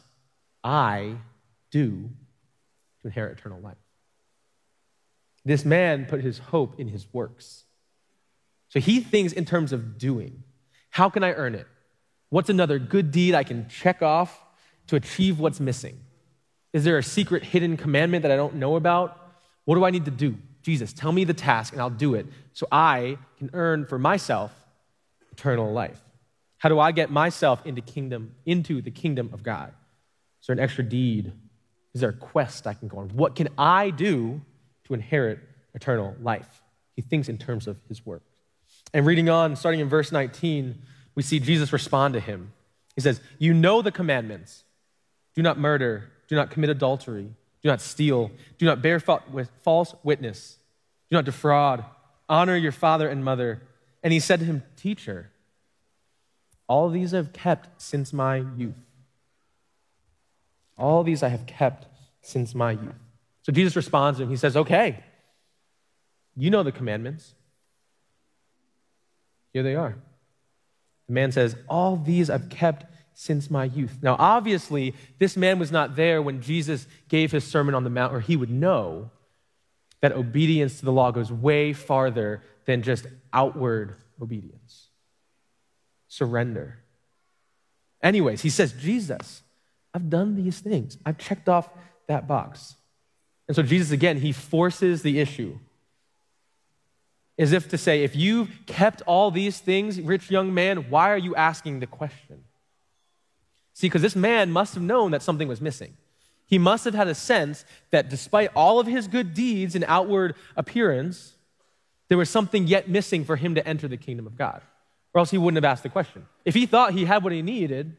I 0.62 1.14
do 1.70 2.10
to 3.00 3.06
inherit 3.06 3.38
eternal 3.38 3.62
life? 3.62 3.78
This 5.46 5.64
man 5.64 6.04
put 6.04 6.20
his 6.20 6.36
hope 6.36 6.78
in 6.78 6.88
his 6.88 7.06
works. 7.14 7.64
So 8.74 8.80
he 8.80 8.98
thinks 8.98 9.32
in 9.32 9.44
terms 9.44 9.72
of 9.72 9.98
doing. 9.98 10.42
How 10.90 11.08
can 11.08 11.22
I 11.22 11.32
earn 11.32 11.54
it? 11.54 11.68
What's 12.30 12.50
another 12.50 12.80
good 12.80 13.12
deed 13.12 13.32
I 13.32 13.44
can 13.44 13.68
check 13.68 14.02
off 14.02 14.42
to 14.88 14.96
achieve 14.96 15.38
what's 15.38 15.60
missing? 15.60 16.00
Is 16.72 16.82
there 16.82 16.98
a 16.98 17.02
secret 17.02 17.44
hidden 17.44 17.76
commandment 17.76 18.24
that 18.24 18.32
I 18.32 18.36
don't 18.36 18.56
know 18.56 18.74
about? 18.74 19.16
What 19.64 19.76
do 19.76 19.84
I 19.84 19.90
need 19.90 20.06
to 20.06 20.10
do? 20.10 20.36
Jesus, 20.62 20.92
tell 20.92 21.12
me 21.12 21.22
the 21.22 21.34
task 21.34 21.72
and 21.72 21.80
I'll 21.80 21.88
do 21.88 22.16
it 22.16 22.26
so 22.52 22.66
I 22.72 23.16
can 23.38 23.50
earn 23.52 23.86
for 23.86 23.96
myself 23.96 24.52
eternal 25.30 25.72
life. 25.72 26.00
How 26.58 26.68
do 26.68 26.80
I 26.80 26.90
get 26.90 27.12
myself 27.12 27.64
into 27.64 27.80
kingdom 27.80 28.34
into 28.44 28.82
the 28.82 28.90
kingdom 28.90 29.30
of 29.32 29.44
God? 29.44 29.72
Is 30.40 30.48
there 30.48 30.54
an 30.54 30.60
extra 30.60 30.82
deed? 30.82 31.32
Is 31.94 32.00
there 32.00 32.10
a 32.10 32.14
quest 32.14 32.66
I 32.66 32.74
can 32.74 32.88
go 32.88 32.98
on? 32.98 33.10
What 33.10 33.36
can 33.36 33.50
I 33.56 33.90
do 33.90 34.40
to 34.86 34.94
inherit 34.94 35.38
eternal 35.74 36.16
life? 36.20 36.60
He 36.96 37.02
thinks 37.02 37.28
in 37.28 37.38
terms 37.38 37.68
of 37.68 37.76
his 37.88 38.04
work. 38.04 38.22
And 38.94 39.04
reading 39.04 39.28
on, 39.28 39.56
starting 39.56 39.80
in 39.80 39.88
verse 39.88 40.12
19, 40.12 40.80
we 41.16 41.22
see 41.22 41.40
Jesus 41.40 41.72
respond 41.72 42.14
to 42.14 42.20
him. 42.20 42.52
He 42.94 43.00
says, 43.00 43.20
You 43.38 43.52
know 43.52 43.82
the 43.82 43.90
commandments 43.90 44.62
do 45.34 45.42
not 45.42 45.58
murder, 45.58 46.12
do 46.28 46.36
not 46.36 46.50
commit 46.50 46.70
adultery, 46.70 47.28
do 47.62 47.68
not 47.68 47.80
steal, 47.80 48.30
do 48.56 48.66
not 48.66 48.80
bear 48.80 49.00
false 49.00 49.94
witness, 50.04 50.58
do 51.10 51.16
not 51.16 51.24
defraud, 51.24 51.84
honor 52.28 52.56
your 52.56 52.72
father 52.72 53.08
and 53.08 53.24
mother. 53.24 53.62
And 54.04 54.12
he 54.12 54.20
said 54.20 54.38
to 54.38 54.46
him, 54.46 54.62
Teacher, 54.76 55.30
all 56.68 56.88
these 56.88 57.12
I 57.12 57.16
have 57.16 57.32
kept 57.32 57.82
since 57.82 58.12
my 58.12 58.36
youth. 58.56 58.74
All 60.78 61.02
these 61.02 61.22
I 61.22 61.28
have 61.28 61.46
kept 61.46 61.86
since 62.22 62.54
my 62.54 62.72
youth. 62.72 62.94
So 63.42 63.52
Jesus 63.52 63.74
responds 63.74 64.18
to 64.18 64.24
him. 64.24 64.30
He 64.30 64.36
says, 64.36 64.56
Okay, 64.56 65.02
you 66.36 66.50
know 66.50 66.62
the 66.62 66.72
commandments. 66.72 67.34
Here 69.54 69.62
they 69.62 69.76
are. 69.76 69.96
The 71.06 71.12
man 71.14 71.32
says, 71.32 71.56
All 71.68 71.96
these 71.96 72.28
I've 72.28 72.50
kept 72.50 72.84
since 73.14 73.50
my 73.50 73.64
youth. 73.64 73.98
Now, 74.02 74.16
obviously, 74.18 74.94
this 75.18 75.36
man 75.36 75.58
was 75.58 75.70
not 75.70 75.96
there 75.96 76.20
when 76.20 76.42
Jesus 76.42 76.86
gave 77.08 77.32
his 77.32 77.44
Sermon 77.44 77.74
on 77.74 77.84
the 77.84 77.90
Mount, 77.90 78.12
or 78.12 78.20
he 78.20 78.36
would 78.36 78.50
know 78.50 79.10
that 80.02 80.12
obedience 80.12 80.80
to 80.80 80.84
the 80.84 80.92
law 80.92 81.12
goes 81.12 81.32
way 81.32 81.72
farther 81.72 82.42
than 82.66 82.82
just 82.82 83.06
outward 83.32 83.96
obedience. 84.20 84.88
Surrender. 86.08 86.80
Anyways, 88.02 88.42
he 88.42 88.50
says, 88.50 88.72
Jesus, 88.72 89.42
I've 89.94 90.10
done 90.10 90.34
these 90.34 90.58
things. 90.58 90.98
I've 91.06 91.18
checked 91.18 91.48
off 91.48 91.68
that 92.08 92.26
box. 92.26 92.74
And 93.46 93.54
so, 93.54 93.62
Jesus, 93.62 93.92
again, 93.92 94.18
he 94.18 94.32
forces 94.32 95.02
the 95.02 95.20
issue 95.20 95.58
as 97.38 97.52
if 97.52 97.68
to 97.70 97.78
say, 97.78 98.04
if 98.04 98.14
you've 98.14 98.50
kept 98.66 99.02
all 99.02 99.30
these 99.30 99.58
things, 99.58 100.00
rich 100.00 100.30
young 100.30 100.54
man, 100.54 100.88
why 100.90 101.10
are 101.10 101.18
you 101.18 101.34
asking 101.34 101.80
the 101.80 101.86
question? 101.86 102.44
See, 103.72 103.88
because 103.88 104.02
this 104.02 104.14
man 104.14 104.52
must 104.52 104.74
have 104.74 104.82
known 104.82 105.10
that 105.10 105.22
something 105.22 105.48
was 105.48 105.60
missing. 105.60 105.96
He 106.46 106.58
must 106.58 106.84
have 106.84 106.94
had 106.94 107.08
a 107.08 107.14
sense 107.14 107.64
that 107.90 108.08
despite 108.08 108.50
all 108.54 108.78
of 108.78 108.86
his 108.86 109.08
good 109.08 109.34
deeds 109.34 109.74
and 109.74 109.84
outward 109.88 110.36
appearance, 110.56 111.32
there 112.08 112.18
was 112.18 112.30
something 112.30 112.66
yet 112.68 112.88
missing 112.88 113.24
for 113.24 113.34
him 113.34 113.56
to 113.56 113.66
enter 113.66 113.88
the 113.88 113.96
kingdom 113.96 114.26
of 114.26 114.36
God. 114.36 114.62
Or 115.12 115.20
else 115.20 115.30
he 115.30 115.38
wouldn't 115.38 115.56
have 115.56 115.70
asked 115.70 115.82
the 115.82 115.88
question. 115.88 116.26
If 116.44 116.54
he 116.54 116.66
thought 116.66 116.92
he 116.92 117.04
had 117.04 117.24
what 117.24 117.32
he 117.32 117.42
needed, 117.42 117.96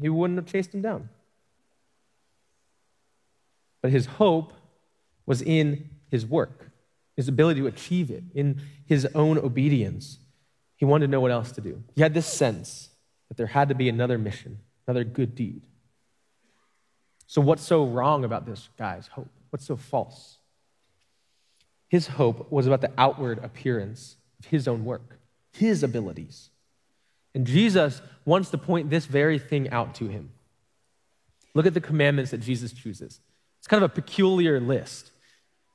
he 0.00 0.08
wouldn't 0.08 0.38
have 0.38 0.46
chased 0.46 0.74
him 0.74 0.82
down. 0.82 1.08
But 3.82 3.92
his 3.92 4.06
hope 4.06 4.54
was 5.26 5.42
in 5.42 5.90
his 6.10 6.26
work 6.26 6.69
his 7.20 7.28
ability 7.28 7.60
to 7.60 7.66
achieve 7.66 8.10
it, 8.10 8.24
in 8.34 8.62
his 8.86 9.04
own 9.14 9.36
obedience. 9.36 10.18
He 10.76 10.86
wanted 10.86 11.08
to 11.08 11.10
know 11.10 11.20
what 11.20 11.30
else 11.30 11.52
to 11.52 11.60
do. 11.60 11.82
He 11.94 12.00
had 12.00 12.14
this 12.14 12.24
sense 12.24 12.88
that 13.28 13.36
there 13.36 13.46
had 13.46 13.68
to 13.68 13.74
be 13.74 13.90
another 13.90 14.16
mission, 14.16 14.58
another 14.86 15.04
good 15.04 15.34
deed. 15.34 15.60
So, 17.26 17.42
what's 17.42 17.62
so 17.62 17.84
wrong 17.84 18.24
about 18.24 18.46
this 18.46 18.70
guy's 18.78 19.06
hope? 19.08 19.28
What's 19.50 19.66
so 19.66 19.76
false? 19.76 20.38
His 21.88 22.06
hope 22.06 22.50
was 22.50 22.66
about 22.66 22.80
the 22.80 22.92
outward 22.96 23.44
appearance 23.44 24.16
of 24.38 24.46
his 24.46 24.66
own 24.66 24.86
work, 24.86 25.18
his 25.52 25.82
abilities. 25.82 26.48
And 27.34 27.46
Jesus 27.46 28.00
wants 28.24 28.48
to 28.48 28.56
point 28.56 28.88
this 28.88 29.04
very 29.04 29.38
thing 29.38 29.68
out 29.68 29.94
to 29.96 30.08
him. 30.08 30.30
Look 31.52 31.66
at 31.66 31.74
the 31.74 31.82
commandments 31.82 32.30
that 32.30 32.40
Jesus 32.40 32.72
chooses. 32.72 33.20
It's 33.58 33.66
kind 33.66 33.84
of 33.84 33.90
a 33.90 33.94
peculiar 33.94 34.58
list. 34.58 35.10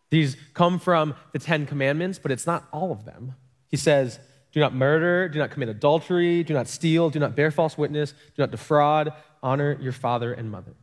These 0.10 0.38
come 0.54 0.80
from 0.80 1.16
the 1.34 1.40
Ten 1.40 1.66
Commandments, 1.66 2.20
but 2.20 2.32
it's 2.32 2.46
not 2.46 2.68
all 2.72 2.92
of 2.92 3.06
them. 3.06 3.36
He 3.70 3.78
says, 3.78 4.20
Do 4.52 4.60
not 4.60 4.74
murder, 4.74 5.28
do 5.30 5.40
not 5.40 5.52
commit 5.52 5.70
adultery, 5.70 6.44
do 6.44 6.54
not 6.54 6.68
steal, 6.68 7.10
do 7.10 7.20
not 7.20 7.36
bear 7.36 7.52
false 7.52 7.78
witness, 7.78 8.12
do 8.12 8.42
not 8.42 8.52
defraud, 8.52 9.14
honor 9.42 9.78
your 9.82 9.92
father 9.92 10.34
and 10.34 10.52
mother. 10.52 10.74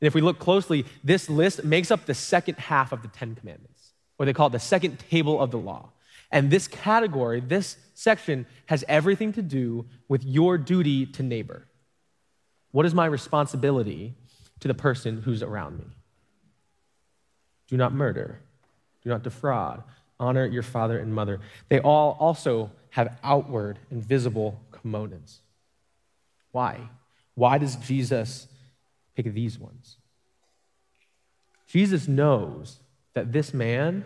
And 0.00 0.06
if 0.06 0.14
we 0.14 0.20
look 0.20 0.38
closely, 0.38 0.84
this 1.04 1.30
list 1.30 1.64
makes 1.64 1.90
up 1.90 2.06
the 2.06 2.14
second 2.14 2.58
half 2.58 2.92
of 2.92 3.02
the 3.02 3.08
Ten 3.08 3.34
Commandments, 3.34 3.92
or 4.18 4.26
they 4.26 4.32
call 4.32 4.48
it 4.48 4.52
the 4.52 4.58
second 4.58 4.98
table 4.98 5.40
of 5.40 5.50
the 5.50 5.58
law. 5.58 5.90
And 6.30 6.50
this 6.50 6.66
category, 6.66 7.40
this 7.40 7.76
section, 7.94 8.46
has 8.66 8.84
everything 8.88 9.32
to 9.34 9.42
do 9.42 9.86
with 10.08 10.24
your 10.24 10.58
duty 10.58 11.06
to 11.06 11.22
neighbor. 11.22 11.68
What 12.72 12.86
is 12.86 12.94
my 12.94 13.04
responsibility 13.04 14.14
to 14.60 14.68
the 14.68 14.74
person 14.74 15.22
who's 15.22 15.42
around 15.42 15.78
me? 15.78 15.84
Do 17.72 17.78
not 17.78 17.94
murder. 17.94 18.38
Do 19.02 19.08
not 19.08 19.22
defraud. 19.22 19.82
Honor 20.20 20.44
your 20.44 20.62
father 20.62 20.98
and 20.98 21.14
mother. 21.14 21.40
They 21.70 21.80
all 21.80 22.18
also 22.20 22.70
have 22.90 23.16
outward 23.24 23.78
and 23.90 24.04
visible 24.04 24.60
components. 24.70 25.40
Why? 26.50 26.80
Why 27.34 27.56
does 27.56 27.76
Jesus 27.76 28.46
pick 29.16 29.32
these 29.32 29.58
ones? 29.58 29.96
Jesus 31.66 32.06
knows 32.06 32.78
that 33.14 33.32
this 33.32 33.54
man 33.54 34.04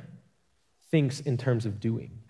thinks 0.88 1.18
in 1.18 1.36
terms 1.36 1.66
of 1.66 1.80
doing. 1.80 2.20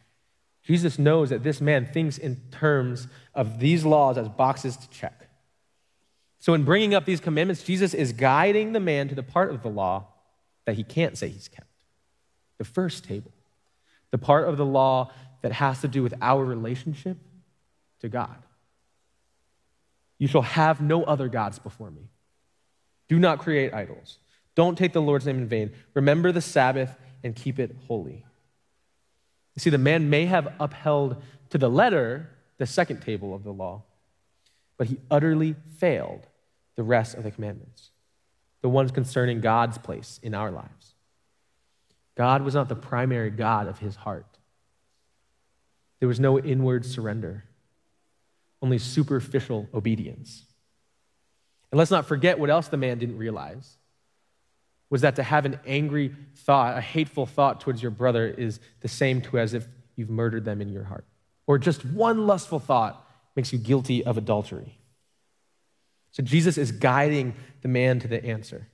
Jesus 0.62 0.99
knows 0.99 1.28
that 1.28 1.43
this 1.43 1.61
man 1.61 1.85
thinks 1.85 2.16
in 2.16 2.40
terms 2.50 3.09
of 3.35 3.61
these 3.61 3.85
laws 3.85 4.16
as 4.16 4.31
boxes 4.31 4.78
to 4.78 4.88
check. 4.88 5.28
So, 6.38 6.55
in 6.55 6.64
bringing 6.64 6.95
up 6.95 7.05
these 7.05 7.21
commandments, 7.21 7.62
Jesus 7.62 7.93
is 7.93 8.12
guiding 8.12 8.73
the 8.73 8.81
man 8.81 9.11
to 9.11 9.14
the 9.14 9.23
part 9.23 9.50
of 9.50 9.62
the 9.62 9.69
law 9.69 10.07
that 10.66 10.76
he 10.76 10.82
can't 10.82 11.16
say 11.16 11.28
he's 11.28 11.49
kept. 11.49 11.68
The 12.58 12.64
first 12.64 13.04
table, 13.04 13.32
the 14.11 14.18
part 14.18 14.49
of 14.49 14.56
the 14.56 14.66
law 14.66 15.11
that 15.42 15.52
has 15.52 15.80
to 15.80 15.88
do 15.88 16.02
with 16.02 16.14
our 16.20 16.44
relationship 16.44 17.16
to 18.00 18.08
God. 18.08 18.37
You 20.18 20.28
shall 20.28 20.42
have 20.42 20.80
no 20.80 21.04
other 21.04 21.28
gods 21.28 21.58
before 21.58 21.90
me. 21.90 22.08
Do 23.08 23.18
not 23.18 23.38
create 23.38 23.73
idols. 23.73 24.18
Don't 24.54 24.76
take 24.76 24.92
the 24.92 25.02
Lord's 25.02 25.26
name 25.26 25.38
in 25.38 25.49
vain. 25.49 25.73
Remember 25.94 26.32
the 26.32 26.40
Sabbath 26.40 26.94
and 27.23 27.37
keep 27.37 27.58
it 27.58 27.76
holy. 27.87 28.25
You 29.54 29.61
see, 29.61 29.70
the 29.70 29.78
man 29.78 30.11
may 30.11 30.26
have 30.26 30.52
upheld 30.58 31.23
to 31.50 31.58
the 31.58 31.70
letter 31.70 32.30
the 32.58 32.66
second 32.66 33.02
table 33.02 33.35
of 33.35 33.44
the 33.44 33.52
law, 33.52 33.82
but 34.78 34.87
he 34.87 34.99
utterly 35.11 35.54
failed 35.78 36.26
the 36.75 36.82
rest 36.82 37.14
of 37.14 37.23
the 37.23 37.30
commandments 37.30 37.90
the 38.63 38.69
ones 38.69 38.91
concerning 38.91 39.41
God's 39.41 39.79
place 39.79 40.19
in 40.23 40.35
our 40.35 40.51
lives. 40.51 40.95
God 42.17 42.43
was 42.43 42.55
not 42.55 42.69
the 42.69 42.77
primary 42.77 43.31
God 43.31 43.69
of 43.69 43.79
his 43.79 43.95
heart. 43.95 44.27
There 46.01 46.09
was 46.09 46.21
no 46.21 46.39
inward 46.39 46.85
surrender, 46.85 47.45
only 48.63 48.79
superficial 48.79 49.69
obedience. 49.73 50.45
And 51.71 51.79
let's 51.79 51.91
not 51.91 52.07
forget 52.07 52.39
what 52.39 52.51
else 52.51 52.69
the 52.69 52.77
man 52.77 52.99
didn't 52.99 53.19
realize 53.19 53.77
was 54.89 55.01
that 55.01 55.17
to 55.17 55.23
have 55.23 55.45
an 55.45 55.59
angry 55.67 56.15
thought, 56.37 56.79
a 56.79 56.81
hateful 56.81 57.27
thought 57.27 57.61
towards 57.61 57.83
your 57.83 57.91
brother 57.91 58.27
is 58.27 58.61
the 58.81 58.89
same 58.89 59.21
to 59.21 59.39
as 59.39 59.53
if 59.53 59.67
you've 59.97 60.11
murdered 60.11 60.45
them 60.45 60.61
in 60.61 60.69
your 60.69 60.85
heart. 60.85 61.05
Or 61.47 61.59
just 61.59 61.85
one 61.85 62.27
lustful 62.27 62.61
thought 62.61 63.05
makes 63.35 63.53
you 63.53 63.59
guilty 63.59 64.05
of 64.05 64.17
adultery. 64.17 64.79
So 66.16 66.23
Jesus 66.23 66.56
is 66.56 66.73
guiding 66.73 67.35
the 67.61 67.68
man 67.68 68.00
to 68.00 68.08
the 68.08 68.25
answer. 68.25 68.68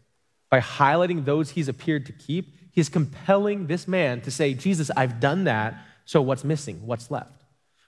By 0.49 0.61
highlighting 0.61 1.25
those 1.25 1.50
he's 1.50 1.66
appeared 1.66 2.06
to 2.06 2.12
keep, 2.12 2.56
he's 2.70 2.88
compelling 2.88 3.66
this 3.66 3.88
man 3.88 4.20
to 4.20 4.30
say, 4.30 4.54
Jesus, 4.54 4.92
I've 4.96 5.18
done 5.18 5.42
that, 5.44 5.75
so 6.04 6.22
what's 6.22 6.44
missing? 6.44 6.87
What's 6.87 7.11
left? 7.11 7.42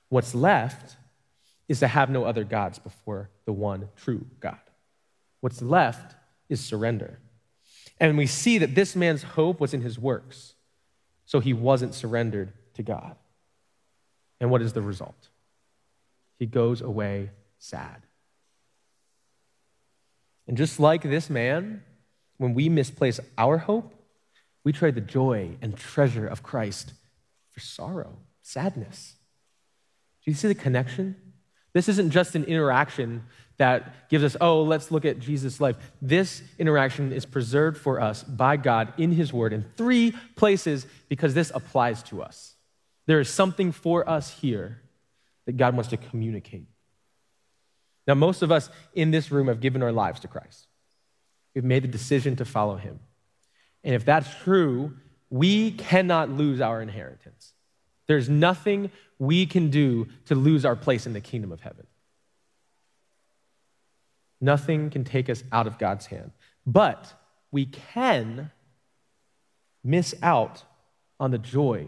What's 0.08 0.34
left 0.34 0.96
is 1.68 1.78
to 1.78 1.86
have 1.86 2.10
no 2.10 2.24
other 2.24 2.42
gods 2.42 2.80
before 2.80 3.30
the 3.44 3.52
one 3.52 3.90
true 3.94 4.26
God. 4.40 4.58
What's 5.40 5.62
left 5.62 6.16
is 6.48 6.58
surrender. 6.58 7.20
And 8.00 8.18
we 8.18 8.26
see 8.26 8.58
that 8.58 8.74
this 8.74 8.96
man's 8.96 9.22
hope 9.22 9.60
was 9.60 9.72
in 9.72 9.82
his 9.82 10.00
works, 10.00 10.54
so 11.26 11.38
he 11.38 11.52
wasn't 11.52 11.94
surrendered 11.94 12.52
to 12.74 12.82
God. 12.82 13.14
And 14.40 14.50
what 14.50 14.62
is 14.62 14.72
the 14.72 14.82
result? 14.82 15.28
He 16.40 16.46
goes 16.46 16.80
away 16.80 17.30
sad. 17.60 18.02
And 20.46 20.56
just 20.56 20.78
like 20.78 21.02
this 21.02 21.30
man, 21.30 21.82
when 22.38 22.54
we 22.54 22.68
misplace 22.68 23.20
our 23.38 23.58
hope, 23.58 23.94
we 24.64 24.72
trade 24.72 24.94
the 24.94 25.00
joy 25.00 25.56
and 25.62 25.76
treasure 25.76 26.26
of 26.26 26.42
Christ 26.42 26.92
for 27.52 27.60
sorrow, 27.60 28.16
sadness. 28.42 29.14
Do 30.24 30.30
you 30.30 30.34
see 30.34 30.48
the 30.48 30.54
connection? 30.54 31.16
This 31.72 31.88
isn't 31.88 32.10
just 32.10 32.34
an 32.34 32.44
interaction 32.44 33.24
that 33.56 34.08
gives 34.08 34.24
us, 34.24 34.36
oh, 34.40 34.62
let's 34.62 34.90
look 34.90 35.04
at 35.04 35.20
Jesus' 35.20 35.60
life. 35.60 35.76
This 36.02 36.42
interaction 36.58 37.12
is 37.12 37.24
preserved 37.24 37.76
for 37.76 38.00
us 38.00 38.22
by 38.24 38.56
God 38.56 38.92
in 38.96 39.12
His 39.12 39.32
Word 39.32 39.52
in 39.52 39.64
three 39.76 40.12
places 40.34 40.86
because 41.08 41.34
this 41.34 41.52
applies 41.54 42.02
to 42.04 42.22
us. 42.22 42.54
There 43.06 43.20
is 43.20 43.28
something 43.28 43.70
for 43.70 44.08
us 44.08 44.30
here 44.40 44.80
that 45.46 45.56
God 45.56 45.74
wants 45.74 45.90
to 45.90 45.96
communicate. 45.96 46.66
Now, 48.06 48.14
most 48.14 48.42
of 48.42 48.52
us 48.52 48.70
in 48.94 49.10
this 49.10 49.30
room 49.30 49.48
have 49.48 49.60
given 49.60 49.82
our 49.82 49.92
lives 49.92 50.20
to 50.20 50.28
Christ. 50.28 50.66
We've 51.54 51.64
made 51.64 51.84
the 51.84 51.88
decision 51.88 52.36
to 52.36 52.44
follow 52.44 52.76
Him. 52.76 53.00
And 53.82 53.94
if 53.94 54.04
that's 54.04 54.28
true, 54.42 54.94
we 55.30 55.72
cannot 55.72 56.30
lose 56.30 56.60
our 56.60 56.82
inheritance. 56.82 57.52
There's 58.06 58.28
nothing 58.28 58.90
we 59.18 59.46
can 59.46 59.70
do 59.70 60.08
to 60.26 60.34
lose 60.34 60.64
our 60.64 60.76
place 60.76 61.06
in 61.06 61.12
the 61.12 61.20
kingdom 61.20 61.52
of 61.52 61.60
heaven. 61.60 61.86
Nothing 64.40 64.90
can 64.90 65.04
take 65.04 65.30
us 65.30 65.42
out 65.52 65.66
of 65.66 65.78
God's 65.78 66.06
hand. 66.06 66.32
But 66.66 67.12
we 67.50 67.66
can 67.66 68.50
miss 69.82 70.14
out 70.22 70.62
on 71.20 71.30
the 71.30 71.38
joy 71.38 71.86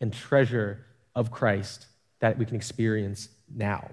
and 0.00 0.12
treasure 0.12 0.84
of 1.14 1.30
Christ 1.30 1.86
that 2.20 2.38
we 2.38 2.44
can 2.44 2.56
experience 2.56 3.28
now, 3.52 3.90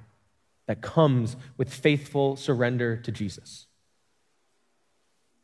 that 0.68 0.82
comes 0.82 1.36
with 1.58 1.74
faithful 1.74 2.36
surrender 2.36 2.98
to 2.98 3.12
Jesus. 3.12 3.68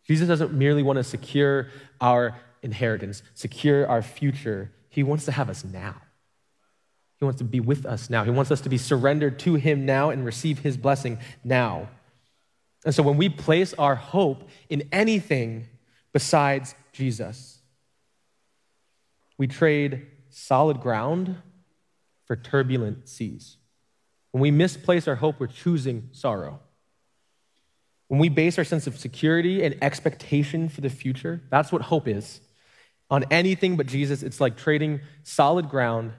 Jesus 0.07 0.27
doesn't 0.27 0.53
merely 0.53 0.81
want 0.81 0.97
to 0.97 1.03
secure 1.03 1.67
our 2.01 2.39
inheritance, 2.61 3.21
secure 3.35 3.87
our 3.87 4.01
future, 4.01 4.71
He 4.89 5.03
wants 5.03 5.25
to 5.25 5.31
have 5.31 5.49
us 5.49 5.63
now. 5.63 5.95
He 7.17 7.25
wants 7.25 7.37
to 7.39 7.43
be 7.43 7.59
with 7.59 7.85
us 7.85 8.09
now. 8.09 8.23
He 8.23 8.31
wants 8.31 8.49
us 8.49 8.61
to 8.61 8.69
be 8.69 8.77
surrendered 8.77 9.39
to 9.39 9.55
Him 9.55 9.85
now 9.85 10.09
and 10.09 10.25
receive 10.25 10.59
His 10.59 10.77
blessing 10.77 11.19
now. 11.43 11.89
And 12.85 12.95
so 12.95 13.03
when 13.03 13.17
we 13.17 13.27
place 13.27 13.73
our 13.73 13.95
hope 13.95 14.49
in 14.69 14.87
anything 14.91 15.67
besides 16.13 16.75
Jesus, 16.93 17.59
we 19.37 19.47
trade 19.47 20.07
solid 20.29 20.79
ground 20.79 21.35
for 22.25 22.35
turbulent 22.35 23.07
seas. 23.09 23.57
When 24.31 24.41
we 24.41 24.51
misplace 24.51 25.07
our 25.07 25.15
hope, 25.15 25.39
we're 25.39 25.47
choosing 25.47 26.09
sorrow. 26.11 26.59
When 28.07 28.19
we 28.19 28.29
base 28.29 28.57
our 28.57 28.63
sense 28.63 28.87
of 28.87 28.97
security 28.97 29.63
and 29.63 29.75
expectation 29.81 30.69
for 30.69 30.81
the 30.81 30.89
future, 30.89 31.41
that's 31.49 31.71
what 31.71 31.83
hope 31.83 32.07
is. 32.07 32.41
On 33.11 33.23
anything 33.31 33.75
but 33.75 33.87
Jesus, 33.87 34.23
it's 34.23 34.39
like 34.39 34.57
trading 34.57 35.01
solid 35.23 35.69
ground 35.69 36.13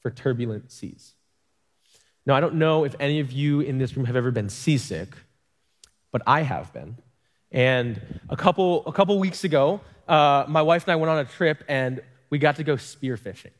for 0.00 0.10
turbulent 0.10 0.70
seas. 0.70 1.14
Now, 2.26 2.34
I 2.34 2.40
don't 2.40 2.54
know 2.54 2.84
if 2.84 2.94
any 3.00 3.20
of 3.20 3.32
you 3.32 3.60
in 3.60 3.78
this 3.78 3.96
room 3.96 4.06
have 4.06 4.16
ever 4.16 4.30
been 4.30 4.48
seasick, 4.48 5.14
but 6.10 6.22
I 6.26 6.42
have 6.42 6.72
been. 6.72 6.96
And 7.50 8.00
a 8.28 8.36
couple, 8.36 8.84
a 8.86 8.92
couple 8.92 9.18
weeks 9.18 9.44
ago, 9.44 9.80
uh, 10.08 10.44
my 10.48 10.62
wife 10.62 10.84
and 10.84 10.92
I 10.92 10.96
went 10.96 11.10
on 11.10 11.18
a 11.18 11.24
trip 11.24 11.62
and 11.68 12.02
we 12.30 12.38
got 12.38 12.56
to 12.56 12.64
go 12.64 12.76
spearfishing. 12.76 13.52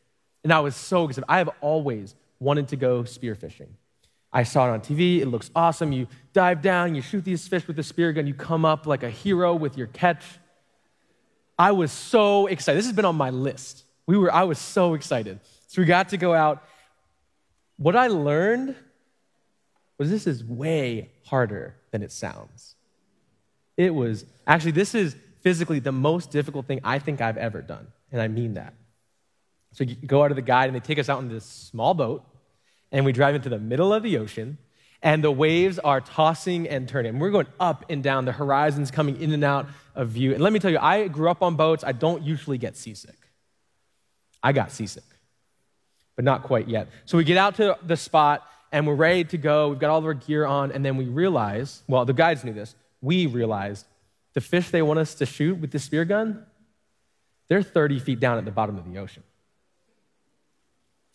And 0.42 0.52
I 0.52 0.60
was 0.60 0.74
so 0.76 1.04
excited. 1.04 1.24
I 1.28 1.38
have 1.38 1.50
always 1.60 2.14
wanted 2.40 2.68
to 2.68 2.76
go 2.76 3.02
spearfishing. 3.02 3.68
I 4.34 4.42
saw 4.42 4.66
it 4.68 4.72
on 4.72 4.80
TV. 4.80 5.20
It 5.20 5.26
looks 5.26 5.50
awesome. 5.54 5.92
You 5.92 6.08
dive 6.32 6.60
down, 6.60 6.96
you 6.96 7.00
shoot 7.00 7.24
these 7.24 7.46
fish 7.46 7.68
with 7.68 7.78
a 7.78 7.84
spear 7.84 8.12
gun, 8.12 8.26
you 8.26 8.34
come 8.34 8.64
up 8.64 8.84
like 8.84 9.04
a 9.04 9.10
hero 9.10 9.54
with 9.54 9.78
your 9.78 9.86
catch. 9.86 10.24
I 11.56 11.70
was 11.70 11.92
so 11.92 12.48
excited. 12.48 12.76
This 12.76 12.86
has 12.86 12.96
been 12.96 13.04
on 13.04 13.14
my 13.14 13.30
list. 13.30 13.84
We 14.06 14.18
were, 14.18 14.32
I 14.34 14.42
was 14.42 14.58
so 14.58 14.94
excited. 14.94 15.38
So 15.68 15.80
we 15.80 15.86
got 15.86 16.08
to 16.08 16.16
go 16.16 16.34
out. 16.34 16.64
What 17.76 17.94
I 17.94 18.08
learned 18.08 18.74
was 19.98 20.10
this 20.10 20.26
is 20.26 20.44
way 20.44 21.12
harder 21.24 21.76
than 21.92 22.02
it 22.02 22.10
sounds. 22.10 22.74
It 23.76 23.94
was 23.94 24.24
actually, 24.48 24.72
this 24.72 24.96
is 24.96 25.16
physically 25.42 25.78
the 25.78 25.92
most 25.92 26.32
difficult 26.32 26.66
thing 26.66 26.80
I 26.82 26.98
think 26.98 27.20
I've 27.20 27.36
ever 27.36 27.62
done. 27.62 27.86
And 28.10 28.20
I 28.20 28.26
mean 28.26 28.54
that. 28.54 28.74
So 29.72 29.84
you 29.84 29.94
go 29.94 30.24
out 30.24 30.30
of 30.30 30.36
the 30.36 30.42
guide, 30.42 30.66
and 30.68 30.74
they 30.74 30.80
take 30.80 30.98
us 30.98 31.08
out 31.08 31.20
in 31.20 31.28
this 31.28 31.44
small 31.44 31.94
boat, 31.94 32.24
and 32.94 33.04
we 33.04 33.12
drive 33.12 33.35
into 33.35 33.50
the 33.50 33.59
middle 33.59 33.92
of 33.92 34.02
the 34.02 34.16
ocean, 34.16 34.57
and 35.02 35.22
the 35.22 35.30
waves 35.30 35.78
are 35.78 36.00
tossing 36.00 36.66
and 36.66 36.88
turning. 36.88 37.18
We're 37.18 37.30
going 37.30 37.48
up 37.61 37.85
and 37.90 38.02
down, 38.02 38.24
the 38.24 38.33
horizon's 38.33 38.90
coming 38.90 39.20
in 39.20 39.33
and 39.33 39.44
out 39.44 39.66
of 39.94 40.09
view. 40.09 40.33
And 40.33 40.42
let 40.42 40.54
me 40.54 40.59
tell 40.59 40.70
you, 40.70 40.78
I 40.78 41.09
grew 41.09 41.28
up 41.28 41.42
on 41.42 41.57
boats. 41.57 41.85
I 41.85 41.92
don't 41.92 42.22
usually 42.22 42.57
get 42.57 42.74
seasick. 42.78 43.18
I 44.42 44.52
got 44.52 44.72
seasick 44.72 45.04
but 46.16 46.24
not 46.24 46.42
quite 46.42 46.68
yet. 46.68 46.88
So 47.07 47.18
we 47.18 47.24
get 47.24 47.37
out 47.37 47.57
to 47.57 47.76
the 47.85 47.96
spot 47.96 48.46
and 48.72 48.87
we're 48.87 48.94
ready 48.94 49.24
to 49.24 49.38
go. 49.38 49.68
We've 49.68 49.78
got 49.78 49.90
all 49.90 49.98
of 49.98 50.04
our 50.04 50.14
gear 50.14 50.44
on, 50.44 50.72
and 50.72 50.85
then 50.85 50.96
we 50.96 51.04
realize 51.04 51.83
well, 51.88 52.04
the 52.04 52.12
guides 52.12 52.44
knew 52.44 52.52
this. 52.52 52.74
We 53.00 53.26
realized 53.26 53.87
the 54.33 54.40
fish 54.40 54.70
they 54.70 54.83
want 54.83 54.98
us 54.98 55.14
to 55.16 55.26
shoot 55.26 55.59
with 55.59 55.70
the 55.70 55.78
spear 55.78 56.04
gun, 56.04 56.44
they're 57.48 57.62
30 57.62 57.98
feet 58.00 58.20
down 58.20 58.38
at 58.38 58.44
the 58.44 58.50
bottom 58.50 58.76
of 58.76 58.90
the 58.90 58.98
ocean. 58.98 59.22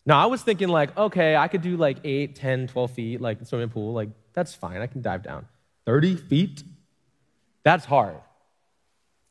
Now, 0.10 0.24
I 0.24 0.26
was 0.26 0.42
thinking, 0.42 0.70
like, 0.70 0.98
okay, 0.98 1.36
I 1.36 1.48
could 1.48 1.62
do 1.62 1.78
like 1.78 2.00
8, 2.04 2.36
10, 2.36 2.68
12 2.70 2.92
feet, 2.92 3.22
like 3.22 3.46
swimming 3.46 3.70
pool. 3.70 3.94
Like, 3.94 4.10
that's 4.34 4.56
fine. 4.56 4.82
I 4.82 4.88
can 4.88 5.04
dive 5.04 5.22
down. 5.22 5.46
30 5.86 6.16
feet? 6.16 6.64
That's 7.64 7.86
hard. 7.86 8.16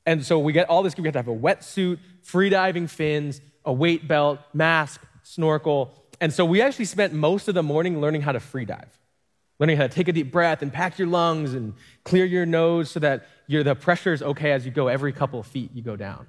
And 0.06 0.24
so 0.24 0.38
we 0.38 0.52
get 0.52 0.68
all 0.68 0.84
this. 0.84 0.96
We 0.96 1.02
have 1.02 1.14
to 1.14 1.18
have 1.18 1.26
a 1.26 1.36
wetsuit, 1.36 1.98
free 2.22 2.48
diving 2.48 2.86
fins, 2.86 3.40
a 3.64 3.72
weight 3.72 4.06
belt, 4.06 4.38
mask, 4.54 5.02
snorkel. 5.24 5.92
And 6.20 6.32
so 6.32 6.44
we 6.44 6.62
actually 6.62 6.84
spent 6.84 7.12
most 7.12 7.48
of 7.48 7.56
the 7.56 7.62
morning 7.64 8.00
learning 8.00 8.22
how 8.22 8.30
to 8.30 8.38
free 8.38 8.64
dive, 8.64 9.00
learning 9.58 9.78
how 9.78 9.82
to 9.82 9.88
take 9.88 10.06
a 10.06 10.12
deep 10.12 10.30
breath 10.30 10.62
and 10.62 10.72
pack 10.72 10.96
your 10.96 11.08
lungs 11.08 11.54
and 11.54 11.74
clear 12.04 12.24
your 12.24 12.46
nose 12.46 12.88
so 12.88 13.00
that 13.00 13.26
the 13.48 13.74
pressure 13.74 14.12
is 14.12 14.22
okay 14.22 14.52
as 14.52 14.64
you 14.64 14.70
go 14.70 14.86
every 14.86 15.12
couple 15.12 15.40
of 15.40 15.46
feet 15.48 15.72
you 15.74 15.82
go 15.82 15.96
down. 15.96 16.28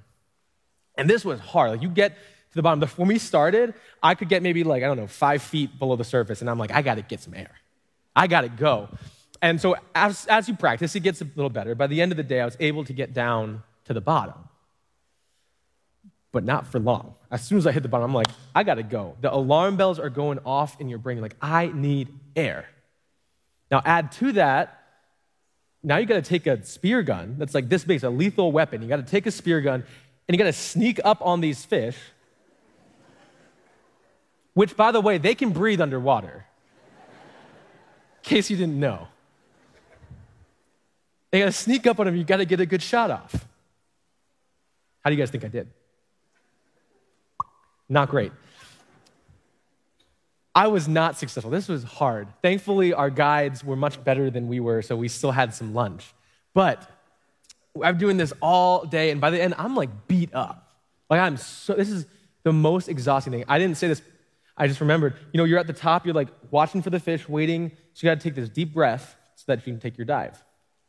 And 0.96 1.08
this 1.08 1.24
was 1.24 1.38
hard. 1.38 1.70
Like 1.70 1.82
you 1.82 1.88
get 1.88 2.18
to 2.50 2.54
the 2.54 2.62
bottom. 2.62 2.80
When 2.96 3.08
we 3.08 3.18
started, 3.18 3.74
I 4.02 4.14
could 4.14 4.28
get 4.28 4.42
maybe 4.42 4.64
like, 4.64 4.82
I 4.82 4.86
don't 4.86 4.96
know, 4.96 5.06
five 5.06 5.42
feet 5.42 5.78
below 5.78 5.96
the 5.96 6.04
surface. 6.04 6.40
And 6.40 6.50
I'm 6.50 6.58
like, 6.58 6.72
I 6.72 6.82
got 6.82 6.96
to 6.96 7.02
get 7.02 7.20
some 7.20 7.34
air. 7.34 7.50
I 8.14 8.26
got 8.26 8.42
to 8.42 8.48
go. 8.48 8.88
And 9.42 9.60
so 9.60 9.76
as, 9.94 10.26
as 10.26 10.48
you 10.48 10.56
practice, 10.56 10.94
it 10.94 11.00
gets 11.00 11.20
a 11.20 11.26
little 11.36 11.50
better. 11.50 11.74
By 11.74 11.86
the 11.86 12.00
end 12.00 12.12
of 12.12 12.16
the 12.16 12.22
day, 12.22 12.40
I 12.40 12.44
was 12.44 12.56
able 12.60 12.84
to 12.84 12.92
get 12.92 13.14
down 13.14 13.62
to 13.84 13.94
the 13.94 14.00
bottom 14.00 14.48
but 16.32 16.44
not 16.44 16.66
for 16.66 16.78
long. 16.78 17.14
As 17.30 17.44
soon 17.44 17.58
as 17.58 17.66
I 17.66 17.72
hit 17.72 17.82
the 17.82 17.88
bottom, 17.88 18.10
I'm 18.10 18.14
like, 18.14 18.28
I 18.54 18.62
gotta 18.62 18.82
go. 18.82 19.16
The 19.20 19.32
alarm 19.32 19.76
bells 19.76 19.98
are 19.98 20.10
going 20.10 20.38
off 20.44 20.80
in 20.80 20.88
your 20.88 20.98
brain, 20.98 21.20
like, 21.20 21.36
I 21.40 21.70
need 21.74 22.08
air. 22.36 22.66
Now, 23.70 23.82
add 23.84 24.12
to 24.12 24.32
that, 24.32 24.76
now 25.82 25.96
you 25.96 26.06
gotta 26.06 26.22
take 26.22 26.46
a 26.46 26.64
spear 26.64 27.02
gun 27.02 27.36
that's 27.38 27.54
like 27.54 27.68
this 27.68 27.84
big, 27.84 27.96
it's 27.96 28.04
a 28.04 28.10
lethal 28.10 28.52
weapon. 28.52 28.82
You 28.82 28.88
gotta 28.88 29.02
take 29.02 29.26
a 29.26 29.30
spear 29.30 29.60
gun 29.60 29.82
and 30.28 30.34
you 30.34 30.38
gotta 30.38 30.52
sneak 30.52 31.00
up 31.04 31.20
on 31.22 31.40
these 31.40 31.64
fish, 31.64 31.96
which, 34.54 34.76
by 34.76 34.92
the 34.92 35.00
way, 35.00 35.18
they 35.18 35.34
can 35.34 35.50
breathe 35.50 35.80
underwater, 35.80 36.46
in 38.22 38.28
case 38.28 38.50
you 38.50 38.56
didn't 38.56 38.78
know. 38.78 39.08
They 41.30 41.38
gotta 41.38 41.52
sneak 41.52 41.86
up 41.86 42.00
on 42.00 42.06
them, 42.06 42.16
you 42.16 42.24
gotta 42.24 42.44
get 42.44 42.60
a 42.60 42.66
good 42.66 42.82
shot 42.82 43.10
off. 43.10 43.46
How 45.02 45.10
do 45.10 45.16
you 45.16 45.22
guys 45.22 45.30
think 45.30 45.44
I 45.44 45.48
did? 45.48 45.68
Not 47.88 48.08
great. 48.08 48.32
I 50.54 50.66
was 50.66 50.88
not 50.88 51.16
successful. 51.16 51.50
This 51.50 51.68
was 51.68 51.84
hard. 51.84 52.28
Thankfully, 52.42 52.92
our 52.92 53.10
guides 53.10 53.64
were 53.64 53.76
much 53.76 54.02
better 54.02 54.30
than 54.30 54.48
we 54.48 54.60
were, 54.60 54.82
so 54.82 54.96
we 54.96 55.08
still 55.08 55.30
had 55.30 55.54
some 55.54 55.74
lunch. 55.74 56.12
But 56.54 56.90
I'm 57.82 57.98
doing 57.98 58.16
this 58.16 58.32
all 58.42 58.84
day, 58.84 59.10
and 59.10 59.20
by 59.20 59.30
the 59.30 59.40
end, 59.40 59.54
I'm 59.56 59.76
like 59.76 60.08
beat 60.08 60.34
up. 60.34 60.72
Like, 61.08 61.20
I'm 61.20 61.36
so, 61.36 61.74
this 61.74 61.88
is 61.88 62.06
the 62.42 62.52
most 62.52 62.88
exhausting 62.88 63.32
thing. 63.32 63.44
I 63.48 63.58
didn't 63.58 63.76
say 63.76 63.88
this, 63.88 64.02
I 64.56 64.66
just 64.66 64.80
remembered. 64.80 65.14
You 65.32 65.38
know, 65.38 65.44
you're 65.44 65.58
at 65.58 65.66
the 65.66 65.72
top, 65.72 66.04
you're 66.04 66.14
like 66.14 66.28
watching 66.50 66.82
for 66.82 66.90
the 66.90 67.00
fish, 67.00 67.28
waiting, 67.28 67.72
so 67.94 68.06
you 68.06 68.10
gotta 68.10 68.20
take 68.20 68.34
this 68.34 68.48
deep 68.48 68.74
breath 68.74 69.16
so 69.36 69.44
that 69.48 69.66
you 69.66 69.72
can 69.72 69.80
take 69.80 69.96
your 69.96 70.04
dive. 70.04 70.42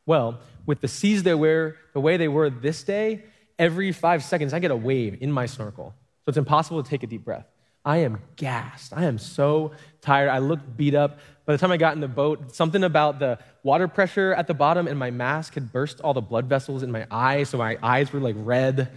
Well, 0.05 0.39
with 0.65 0.81
the 0.81 0.87
seas 0.87 1.23
they 1.23 1.35
were, 1.35 1.77
the 1.93 1.99
way 1.99 2.17
they 2.17 2.27
were 2.27 2.49
this 2.49 2.83
day, 2.83 3.23
every 3.57 3.91
five 3.91 4.23
seconds 4.23 4.53
I 4.53 4.59
get 4.59 4.71
a 4.71 4.75
wave 4.75 5.17
in 5.21 5.31
my 5.31 5.45
snorkel. 5.45 5.93
So 6.25 6.29
it's 6.29 6.37
impossible 6.37 6.83
to 6.83 6.89
take 6.89 7.03
a 7.03 7.07
deep 7.07 7.23
breath. 7.23 7.45
I 7.83 7.97
am 7.97 8.21
gassed. 8.35 8.93
I 8.95 9.05
am 9.05 9.17
so 9.17 9.71
tired. 10.01 10.29
I 10.29 10.37
look 10.39 10.59
beat 10.77 10.93
up. 10.93 11.19
By 11.45 11.53
the 11.53 11.57
time 11.57 11.71
I 11.71 11.77
got 11.77 11.95
in 11.95 12.01
the 12.01 12.07
boat, 12.07 12.55
something 12.55 12.83
about 12.83 13.19
the 13.19 13.39
water 13.63 13.87
pressure 13.87 14.33
at 14.33 14.47
the 14.47 14.53
bottom 14.53 14.87
and 14.87 14.99
my 14.99 15.09
mask 15.09 15.55
had 15.55 15.71
burst 15.71 15.99
all 16.01 16.13
the 16.13 16.21
blood 16.21 16.45
vessels 16.45 16.83
in 16.83 16.91
my 16.91 17.07
eyes, 17.09 17.49
so 17.49 17.57
my 17.57 17.77
eyes 17.81 18.13
were 18.13 18.19
like 18.19 18.35
red. 18.37 18.91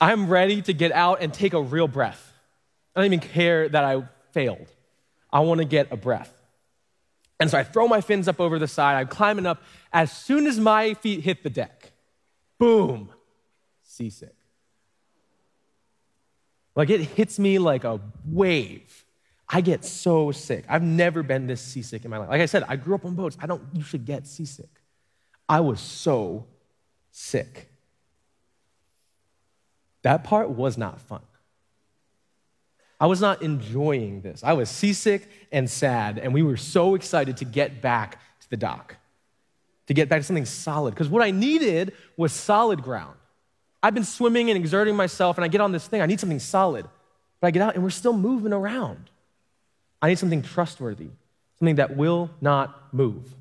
I'm 0.00 0.28
ready 0.28 0.62
to 0.62 0.72
get 0.72 0.92
out 0.92 1.20
and 1.20 1.32
take 1.32 1.52
a 1.52 1.60
real 1.60 1.88
breath. 1.88 2.31
I 2.94 3.00
don't 3.00 3.06
even 3.06 3.20
care 3.20 3.68
that 3.68 3.84
I 3.84 4.02
failed. 4.32 4.68
I 5.32 5.40
want 5.40 5.58
to 5.58 5.64
get 5.64 5.90
a 5.90 5.96
breath. 5.96 6.32
And 7.40 7.50
so 7.50 7.58
I 7.58 7.64
throw 7.64 7.88
my 7.88 8.00
fins 8.00 8.28
up 8.28 8.40
over 8.40 8.58
the 8.58 8.68
side. 8.68 8.96
I'm 8.96 9.08
climbing 9.08 9.46
up. 9.46 9.62
As 9.92 10.12
soon 10.12 10.46
as 10.46 10.60
my 10.60 10.94
feet 10.94 11.20
hit 11.20 11.42
the 11.42 11.50
deck, 11.50 11.92
boom, 12.58 13.10
seasick. 13.82 14.36
Like 16.74 16.90
it 16.90 17.00
hits 17.00 17.38
me 17.38 17.58
like 17.58 17.84
a 17.84 18.00
wave. 18.24 19.04
I 19.48 19.60
get 19.60 19.84
so 19.84 20.32
sick. 20.32 20.64
I've 20.68 20.82
never 20.82 21.22
been 21.22 21.46
this 21.46 21.60
seasick 21.60 22.04
in 22.04 22.10
my 22.10 22.18
life. 22.18 22.30
Like 22.30 22.40
I 22.40 22.46
said, 22.46 22.64
I 22.68 22.76
grew 22.76 22.94
up 22.94 23.04
on 23.04 23.14
boats. 23.14 23.36
I 23.40 23.46
don't 23.46 23.62
usually 23.74 24.02
get 24.02 24.26
seasick. 24.26 24.70
I 25.48 25.60
was 25.60 25.80
so 25.80 26.46
sick. 27.10 27.68
That 30.02 30.24
part 30.24 30.50
was 30.50 30.78
not 30.78 31.00
fun. 31.00 31.20
I 33.02 33.06
was 33.06 33.20
not 33.20 33.42
enjoying 33.42 34.20
this. 34.20 34.44
I 34.44 34.52
was 34.52 34.70
seasick 34.70 35.28
and 35.50 35.68
sad, 35.68 36.20
and 36.20 36.32
we 36.32 36.44
were 36.44 36.56
so 36.56 36.94
excited 36.94 37.38
to 37.38 37.44
get 37.44 37.82
back 37.82 38.20
to 38.42 38.48
the 38.50 38.56
dock, 38.56 38.94
to 39.88 39.92
get 39.92 40.08
back 40.08 40.20
to 40.20 40.22
something 40.24 40.44
solid. 40.44 40.94
Because 40.94 41.08
what 41.08 41.20
I 41.20 41.32
needed 41.32 41.94
was 42.16 42.32
solid 42.32 42.80
ground. 42.80 43.16
I've 43.82 43.92
been 43.92 44.04
swimming 44.04 44.50
and 44.50 44.56
exerting 44.56 44.94
myself, 44.94 45.36
and 45.36 45.44
I 45.44 45.48
get 45.48 45.60
on 45.60 45.72
this 45.72 45.84
thing. 45.84 46.00
I 46.00 46.06
need 46.06 46.20
something 46.20 46.38
solid. 46.38 46.86
But 47.40 47.48
I 47.48 47.50
get 47.50 47.62
out, 47.62 47.74
and 47.74 47.82
we're 47.82 47.90
still 47.90 48.12
moving 48.12 48.52
around. 48.52 49.10
I 50.00 50.08
need 50.08 50.20
something 50.20 50.42
trustworthy, 50.42 51.08
something 51.58 51.74
that 51.76 51.96
will 51.96 52.30
not 52.40 52.94
move. 52.94 53.34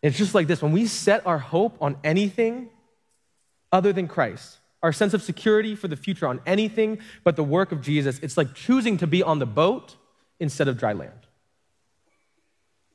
It's 0.00 0.16
just 0.16 0.34
like 0.34 0.46
this 0.46 0.62
when 0.62 0.72
we 0.72 0.86
set 0.86 1.26
our 1.26 1.38
hope 1.38 1.76
on 1.82 1.98
anything 2.02 2.70
other 3.70 3.92
than 3.92 4.08
Christ, 4.08 4.56
our 4.86 4.92
sense 4.92 5.14
of 5.14 5.20
security 5.20 5.74
for 5.74 5.88
the 5.88 5.96
future 5.96 6.28
on 6.28 6.40
anything 6.46 7.00
but 7.24 7.34
the 7.34 7.42
work 7.42 7.72
of 7.72 7.82
Jesus, 7.82 8.20
it's 8.20 8.36
like 8.36 8.54
choosing 8.54 8.96
to 8.98 9.06
be 9.08 9.20
on 9.20 9.40
the 9.40 9.46
boat 9.46 9.96
instead 10.38 10.68
of 10.68 10.78
dry 10.78 10.92
land. 10.92 11.26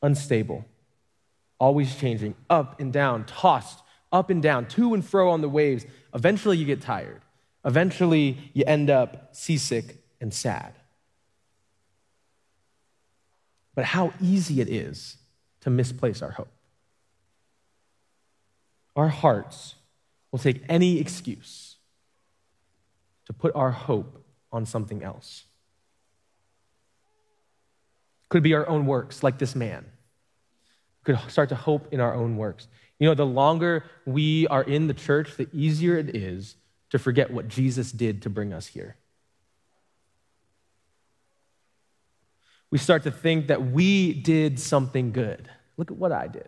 Unstable, 0.02 0.64
always 1.60 1.94
changing, 1.98 2.34
up 2.50 2.80
and 2.80 2.94
down, 2.94 3.26
tossed 3.26 3.82
up 4.10 4.30
and 4.30 4.42
down, 4.42 4.68
to 4.68 4.94
and 4.94 5.06
fro 5.06 5.32
on 5.32 5.42
the 5.42 5.50
waves. 5.50 5.86
Eventually, 6.16 6.56
you 6.56 6.64
get 6.64 6.82
tired. 6.82 7.24
Eventually, 7.66 8.38
you 8.54 8.64
end 8.66 8.90
up 8.90 9.36
seasick 9.36 9.98
and 10.22 10.34
sad. 10.34 10.74
But 13.76 13.84
how 13.84 14.14
easy 14.22 14.62
it 14.62 14.70
is 14.70 15.18
to 15.60 15.70
misplace 15.70 16.22
our 16.22 16.32
hope. 16.32 16.54
Our 18.96 19.10
hearts 19.10 19.76
will 20.32 20.40
take 20.40 20.64
any 20.70 21.02
excuse 21.02 21.71
to 23.26 23.34
put 23.34 23.56
our 23.56 23.72
hope 23.72 24.26
on 24.52 24.66
something 24.66 25.04
else. 25.04 25.44
Could 28.30 28.44
be 28.44 28.54
our 28.54 28.68
own 28.68 28.86
works, 28.86 29.24
like 29.24 29.38
this 29.38 29.56
man. 29.56 29.86
Could 31.04 31.20
start 31.28 31.50
to 31.50 31.56
hope 31.56 31.94
in 31.94 32.00
our 32.00 32.14
own 32.14 32.38
works. 32.38 32.68
You 33.00 33.08
know, 33.08 33.16
the 33.16 33.26
longer 33.26 33.84
we 34.06 34.48
are 34.48 34.64
in 34.64 34.88
the 34.88 34.94
church, 34.94 35.36
the 35.36 35.48
easier 35.52 35.98
it 35.98 36.16
is 36.16 36.56
to 36.92 37.00
forget 37.00 37.32
what 37.32 37.48
Jesus 37.48 37.92
did 37.92 38.22
to 38.24 38.30
bring 38.30 38.54
us 38.54 38.68
here. 38.68 38.96
We 42.70 42.78
start 42.78 43.04
to 43.04 43.12
think 43.12 43.48
that 43.48 43.72
we 43.72 44.14
did 44.14 44.60
something 44.60 45.12
good. 45.12 45.50
Look 45.78 45.92
at 45.92 45.98
what 45.98 46.12
I 46.12 46.28
did. 46.28 46.48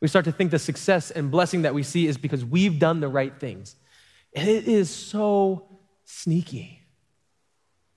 We 0.00 0.08
start 0.08 0.24
to 0.24 0.32
think 0.32 0.50
the 0.50 0.58
success 0.58 1.10
and 1.10 1.30
blessing 1.30 1.62
that 1.62 1.74
we 1.74 1.82
see 1.82 2.06
is 2.06 2.18
because 2.18 2.44
we've 2.44 2.78
done 2.78 3.00
the 3.00 3.08
right 3.08 3.38
things. 3.38 3.76
And 4.34 4.48
it 4.48 4.68
is 4.68 4.90
so 4.90 5.66
sneaky. 6.04 6.82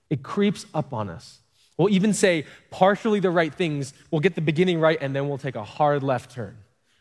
It 0.08 0.22
creeps 0.22 0.66
up 0.74 0.92
on 0.92 1.08
us. 1.08 1.40
We'll 1.76 1.90
even 1.90 2.12
say 2.12 2.44
partially 2.70 3.20
the 3.20 3.30
right 3.30 3.54
things. 3.54 3.94
We'll 4.10 4.20
get 4.20 4.34
the 4.34 4.40
beginning 4.42 4.80
right, 4.80 4.98
and 5.00 5.16
then 5.16 5.28
we'll 5.28 5.38
take 5.38 5.54
a 5.54 5.64
hard 5.64 6.02
left 6.02 6.30
turn. 6.30 6.58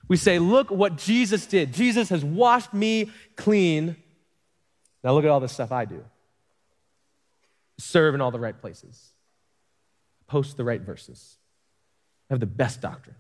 We 0.08 0.15
say, 0.15 0.39
Look 0.39 0.72
what 0.72 0.98
Jesus 0.98 1.46
did. 1.46 1.74
Jesus 1.74 2.10
has 2.10 2.24
washed 2.24 2.74
me 2.74 3.12
clean. 3.36 3.98
Now 5.04 5.13
look 5.13 5.24
at 5.26 5.30
all 5.30 5.39
the 5.39 5.50
stuff 5.50 5.72
I 5.72 5.86
do. 5.86 6.04
Serve 7.78 8.15
in 8.15 8.22
all 8.22 8.32
the 8.32 8.39
right 8.39 8.60
places, 8.60 9.12
post 10.28 10.58
the 10.58 10.63
right 10.63 10.82
verses, 10.82 11.38
have 12.30 12.39
the 12.39 12.46
best 12.46 12.82
doctrine. 12.82 13.15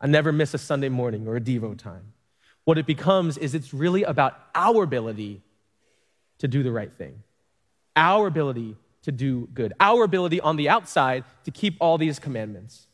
I 0.00 0.06
never 0.06 0.32
miss 0.32 0.54
a 0.54 0.58
Sunday 0.58 0.88
morning 0.88 1.26
or 1.26 1.36
a 1.36 1.40
Devo 1.40 1.76
time. 1.76 2.12
What 2.64 2.78
it 2.78 2.86
becomes 2.86 3.38
is 3.38 3.54
it's 3.54 3.72
really 3.74 4.02
about 4.02 4.38
our 4.54 4.82
ability 4.82 5.42
to 6.38 6.48
do 6.48 6.62
the 6.62 6.72
right 6.72 6.92
thing, 6.92 7.22
our 7.96 8.26
ability 8.26 8.76
to 9.02 9.12
do 9.12 9.48
good, 9.54 9.72
our 9.80 10.04
ability 10.04 10.40
on 10.40 10.56
the 10.56 10.68
outside 10.68 11.24
to 11.44 11.50
keep 11.50 11.76
all 11.80 11.98
these 11.98 12.18
commandments. 12.18 12.86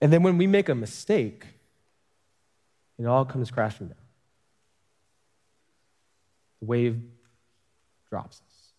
And 0.00 0.12
then 0.12 0.22
when 0.22 0.36
we 0.36 0.46
make 0.46 0.68
a 0.68 0.74
mistake, 0.74 1.46
it 2.98 3.06
all 3.06 3.24
comes 3.24 3.50
crashing 3.50 3.88
down. 3.88 3.96
The 6.60 6.66
wave 6.66 7.02
drops 8.10 8.42
us. 8.46 8.72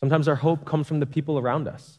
Sometimes 0.00 0.26
our 0.26 0.34
hope 0.34 0.64
comes 0.64 0.88
from 0.88 0.98
the 0.98 1.06
people 1.06 1.38
around 1.38 1.68
us. 1.68 1.98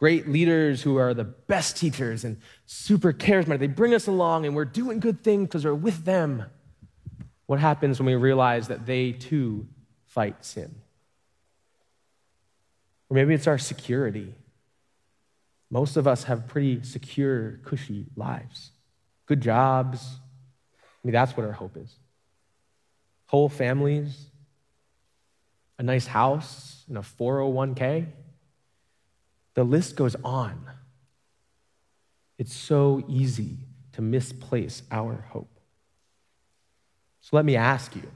Great 0.00 0.26
leaders 0.26 0.80
who 0.80 0.96
are 0.96 1.12
the 1.12 1.24
best 1.24 1.76
teachers 1.76 2.24
and 2.24 2.40
super 2.64 3.12
charismatic, 3.12 3.58
they 3.58 3.66
bring 3.66 3.92
us 3.92 4.06
along 4.06 4.46
and 4.46 4.56
we're 4.56 4.64
doing 4.64 4.98
good 4.98 5.22
things 5.22 5.46
because 5.46 5.62
we're 5.62 5.74
with 5.74 6.06
them. 6.06 6.42
What 7.44 7.60
happens 7.60 7.98
when 8.00 8.06
we 8.06 8.14
realize 8.14 8.68
that 8.68 8.86
they 8.86 9.12
too 9.12 9.68
fight 10.06 10.42
sin? 10.42 10.74
Or 13.10 13.14
maybe 13.14 13.34
it's 13.34 13.46
our 13.46 13.58
security. 13.58 14.34
Most 15.68 15.98
of 15.98 16.08
us 16.08 16.24
have 16.24 16.48
pretty 16.48 16.82
secure, 16.82 17.60
cushy 17.62 18.06
lives, 18.16 18.70
good 19.26 19.42
jobs. 19.42 20.02
I 20.02 21.06
mean, 21.06 21.12
that's 21.12 21.36
what 21.36 21.44
our 21.44 21.52
hope 21.52 21.76
is. 21.76 21.94
Whole 23.26 23.50
families, 23.50 24.30
a 25.78 25.82
nice 25.82 26.06
house, 26.06 26.84
and 26.88 26.96
a 26.96 27.02
401k. 27.02 28.06
The 29.54 29.64
list 29.64 29.96
goes 29.96 30.16
on. 30.24 30.70
It's 32.38 32.54
so 32.54 33.04
easy 33.08 33.58
to 33.92 34.02
misplace 34.02 34.82
our 34.90 35.26
hope. 35.30 35.58
So 37.20 37.36
let 37.36 37.44
me 37.44 37.56
ask 37.56 37.94
you 37.94 38.10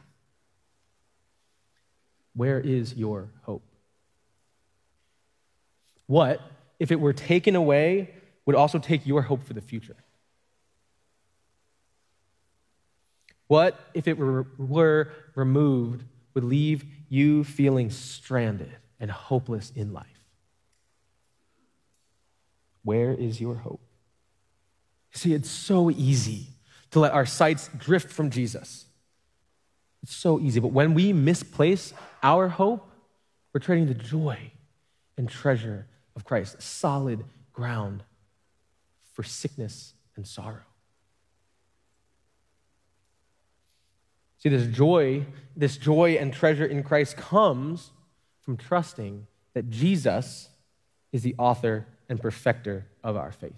where 2.35 2.59
is 2.59 2.94
your 2.94 3.29
hope? 3.42 3.62
What, 6.07 6.40
if 6.79 6.90
it 6.90 7.01
were 7.01 7.12
taken 7.12 7.55
away, 7.55 8.11
would 8.47 8.57
also 8.57 8.79
take 8.79 9.07
your 9.07 9.23
hope 9.23 9.44
for 9.44 9.53
the 9.53 9.61
future? 9.61 9.97
What, 13.47 13.79
if 13.94 14.09
it 14.09 14.18
were, 14.18 15.12
removed, 15.35 16.05
would 16.35 16.44
leave 16.44 16.85
you 17.09 17.44
feeling 17.44 17.90
stranded 17.90 18.75
and 18.99 19.11
hopeless 19.11 19.73
in 19.77 19.92
life? 19.92 20.07
Where 22.85 23.12
is 23.12 23.40
your 23.40 23.57
hope? 23.57 23.81
See, 25.12 25.35
it's 25.35 25.51
so 25.51 25.90
easy 25.90 26.49
to 26.90 27.01
let 27.01 27.12
our 27.12 27.27
sights 27.27 27.70
drift 27.77 28.12
from 28.12 28.31
Jesus. 28.31 28.87
It's 30.03 30.14
so 30.14 30.38
easy. 30.38 30.61
But 30.61 30.73
when 30.73 30.94
we 30.94 31.12
misplace 31.12 31.94
our 32.23 32.49
hope, 32.49 32.88
we're 33.53 33.61
trading 33.61 33.87
the 33.87 33.94
joy 33.94 34.38
and 35.16 35.29
treasure 35.29 35.87
of 36.14 36.25
Christ, 36.25 36.61
solid 36.61 37.25
ground 37.53 38.03
for 39.12 39.23
sickness 39.23 39.94
and 40.16 40.27
sorrow. 40.27 40.62
See, 44.38 44.51
this 44.51 44.66
joy, 44.66 45.25
this 45.57 45.79
joy 45.79 46.18
and 46.20 46.33
treasure 46.33 46.66
in 46.66 46.83
Christ 46.83 47.16
comes 47.16 47.92
from 48.42 48.59
trusting 48.59 49.27
that 49.55 49.70
Jesus 49.70 50.51
is 51.12 51.23
the 51.23 51.35
author 51.38 51.87
and 52.09 52.21
perfecter 52.21 52.87
of 53.03 53.17
our 53.17 53.33
faith. 53.33 53.53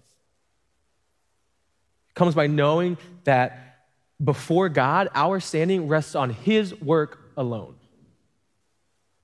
It 2.10 2.14
comes 2.14 2.34
by 2.34 2.46
knowing 2.46 2.98
that 3.24 3.66
before 4.22 4.68
God, 4.68 5.08
our 5.14 5.40
standing 5.40 5.88
rests 5.88 6.14
on 6.14 6.30
His 6.30 6.74
work 6.80 7.18
alone. 7.36 7.74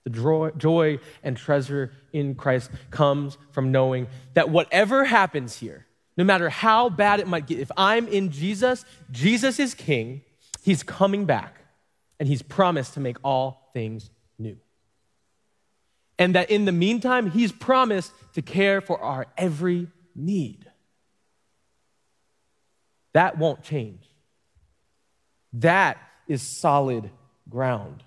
The 0.04 0.52
joy, 0.56 0.98
and 1.22 1.37
treasure 1.37 1.92
in 2.12 2.35
Christ 2.35 2.70
comes 2.90 3.38
from 3.52 3.70
knowing 3.70 4.08
that 4.35 4.50
whatever 4.50 5.04
happens 5.04 5.56
here, 5.56 5.87
no 6.16 6.24
matter 6.24 6.48
how 6.48 6.88
bad 6.88 7.20
it 7.20 7.28
might 7.28 7.46
get, 7.46 7.61
if 7.61 7.70
I'm 7.76 8.08
in 8.08 8.30
Jesus, 8.30 8.85
Jesus 9.12 9.61
is 9.61 9.74
king, 9.74 10.22
he's 10.62 10.82
coming 10.82 11.24
back, 11.24 11.54
and 12.18 12.28
he's 12.28 12.42
promised 12.42 12.94
to 12.94 13.00
make 13.00 13.16
all 13.22 13.70
things. 13.72 14.11
And 16.22 16.37
that 16.37 16.52
in 16.52 16.66
the 16.66 16.72
meantime, 16.72 17.32
he's 17.32 17.50
promised 17.50 18.12
to 18.35 18.42
care 18.42 18.80
for 18.80 18.96
our 19.02 19.26
every 19.37 19.88
need. 20.14 20.70
That 23.12 23.38
won't 23.38 23.64
change. 23.64 24.04
That 25.54 25.98
is 26.28 26.40
solid 26.40 27.11
ground. 27.48 28.04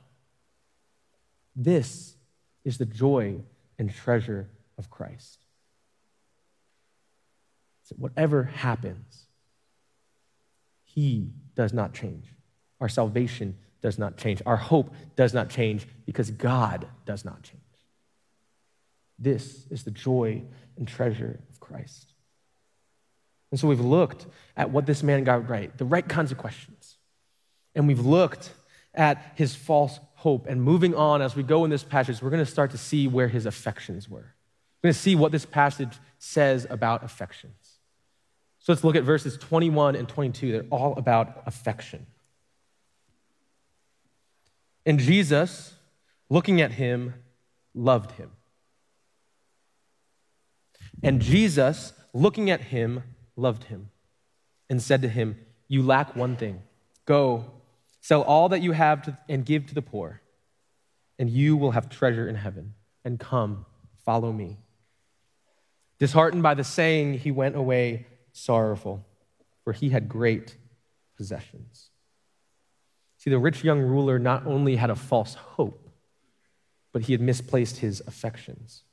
This 1.58 2.16
is 2.64 2.78
the 2.78 2.86
joy 2.86 3.42
and 3.78 3.94
treasure 3.94 4.48
of 4.78 4.90
Christ. 4.90 5.40
So 7.84 7.98
whatever 7.98 8.44
happens, 8.44 9.26
He 10.86 11.34
does 11.54 11.74
not 11.74 11.94
change. 11.94 12.28
Our 12.80 12.88
salvation 12.88 13.58
does 13.82 14.00
not 14.00 14.16
change. 14.16 14.42
Our 14.46 14.56
hope 14.56 14.96
does 15.18 15.34
not 15.34 15.50
change 15.50 15.86
because 16.06 16.32
God 16.32 16.88
does 17.06 17.26
not 17.26 17.44
change. 17.44 17.65
This 19.18 19.66
is 19.70 19.84
the 19.84 19.92
joy 19.92 20.44
and 20.78 20.88
treasure 20.88 21.40
of 21.50 21.60
Christ. 21.60 22.14
And 23.52 23.60
so 23.60 23.68
we've 23.68 23.80
looked 23.80 24.26
at 24.58 24.72
what 24.72 24.86
this 24.86 25.04
man 25.04 25.24
got 25.24 25.50
right, 25.50 25.76
the 25.78 25.86
right 25.86 26.08
kinds 26.08 26.32
of 26.32 26.38
questions. 26.38 26.98
And 27.74 27.88
we've 27.88 28.06
looked 28.06 28.52
at 28.94 29.34
his 29.36 29.56
false 29.56 30.00
hope. 30.16 30.48
And 30.48 30.62
moving 30.62 30.96
on, 30.96 31.22
as 31.22 31.36
we 31.36 31.44
go 31.44 31.64
in 31.64 31.70
this 31.70 31.84
passage, 31.84 32.22
we're 32.22 32.30
going 32.30 32.44
to 32.44 32.52
start 32.52 32.72
to 32.72 32.78
see 32.78 33.08
where 33.08 33.28
his 33.28 33.46
affections 33.46 34.10
were. 34.10 34.34
We're 34.82 34.90
going 34.90 34.94
to 34.94 35.00
see 35.00 35.16
what 35.16 35.32
this 35.32 35.46
passage 35.46 35.98
says 36.18 36.68
about 36.70 37.04
affections. 37.04 37.80
So 38.60 38.74
let's 38.74 38.84
look 38.84 38.96
at 38.96 39.04
verses 39.04 39.38
21 39.38 39.96
and 39.96 40.10
22. 40.10 40.52
They're 40.52 40.64
all 40.72 40.98
about 40.98 41.44
affection. 41.46 42.08
And 44.86 45.00
Jesus, 45.00 45.74
looking 46.30 46.62
at 46.62 46.72
him, 46.72 47.14
loved 47.74 48.12
him. 48.12 48.32
And 51.04 51.22
Jesus, 51.22 51.94
looking 52.14 52.50
at 52.50 52.62
him, 52.62 53.04
loved 53.36 53.66
him 53.66 53.90
and 54.70 54.82
said 54.82 55.02
to 55.02 55.10
him, 55.10 55.38
You 55.68 55.84
lack 55.84 56.16
one 56.16 56.36
thing. 56.36 56.62
Go, 57.06 57.46
sell 58.02 58.22
all 58.22 58.50
that 58.50 58.62
you 58.62 58.72
have 58.72 59.04
to, 59.04 59.18
and 59.30 59.46
give 59.46 59.68
to 59.68 59.76
the 59.76 59.82
poor, 59.82 60.22
and 61.20 61.30
you 61.30 61.58
will 61.58 61.72
have 61.72 61.90
treasure 61.90 62.28
in 62.28 62.36
heaven. 62.36 62.74
And 63.04 63.20
come, 63.20 63.66
follow 64.04 64.32
me. 64.32 64.58
Disheartened 66.00 66.44
by 66.44 66.56
the 66.56 66.64
saying, 66.64 67.20
he 67.20 67.32
went 67.32 67.56
away 67.56 68.08
sorrowful, 68.32 69.06
for 69.64 69.74
he 69.74 69.90
had 69.90 70.10
great 70.10 70.58
possessions. 71.16 71.90
See, 73.18 73.30
the 73.30 73.40
rich 73.40 73.64
young 73.64 73.80
ruler 73.80 74.20
not 74.20 74.46
only 74.46 74.76
had 74.76 74.90
a 74.90 74.96
false 74.96 75.36
hope, 75.36 75.90
but 76.92 77.04
he 77.04 77.14
had 77.14 77.22
misplaced 77.22 77.78
his 77.78 78.02
affections. 78.08 78.84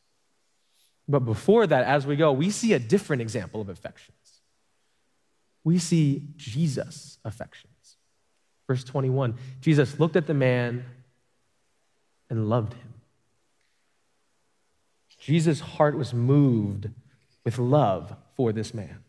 But 1.09 1.21
before 1.21 1.67
that, 1.67 1.85
as 1.85 2.07
we 2.07 2.17
go, 2.17 2.33
we 2.33 2.51
see 2.51 2.73
a 2.73 2.79
different 2.79 3.23
example 3.23 3.61
of 3.61 3.69
affections. 3.69 4.17
We 5.65 5.79
see 5.79 6.29
Jesus' 6.37 7.19
affections. 7.25 7.97
Verse 8.67 8.85
21 8.85 9.35
Jesus 9.61 9.99
looked 9.99 10.17
at 10.17 10.27
the 10.27 10.35
man 10.35 10.85
and 12.31 12.49
loved 12.49 12.75
him. 12.75 12.95
Jesus' 15.19 15.61
heart 15.61 15.97
was 15.97 16.13
moved 16.13 16.89
with 17.45 17.59
love 17.59 18.17
for 18.37 18.53
this 18.53 18.75
man. 18.75 19.05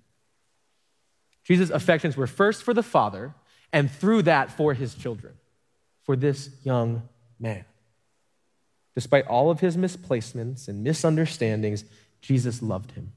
Jesus' 1.43 1.69
affections 1.69 2.15
were 2.15 2.27
first 2.27 2.63
for 2.63 2.73
the 2.73 2.83
Father, 2.83 3.33
and 3.71 3.89
through 3.89 4.23
that 4.23 4.51
for 4.51 4.73
his 4.73 4.93
children, 4.95 5.33
for 6.03 6.15
this 6.15 6.49
young 6.63 7.07
man. 7.39 7.65
Despite 8.95 9.27
all 9.27 9.49
of 9.49 9.59
his 9.59 9.75
misplacements 9.75 10.67
and 10.67 10.83
misunderstandings, 10.83 11.83
Jesus 12.21 12.61
loved 12.61 12.91
him. 12.91 13.13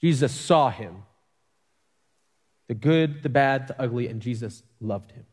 Jesus 0.00 0.32
saw 0.32 0.70
him 0.70 1.02
the 2.68 2.74
good, 2.74 3.22
the 3.22 3.28
bad, 3.28 3.68
the 3.68 3.80
ugly, 3.80 4.08
and 4.08 4.20
Jesus 4.20 4.62
loved 4.80 5.12
him. 5.12 5.24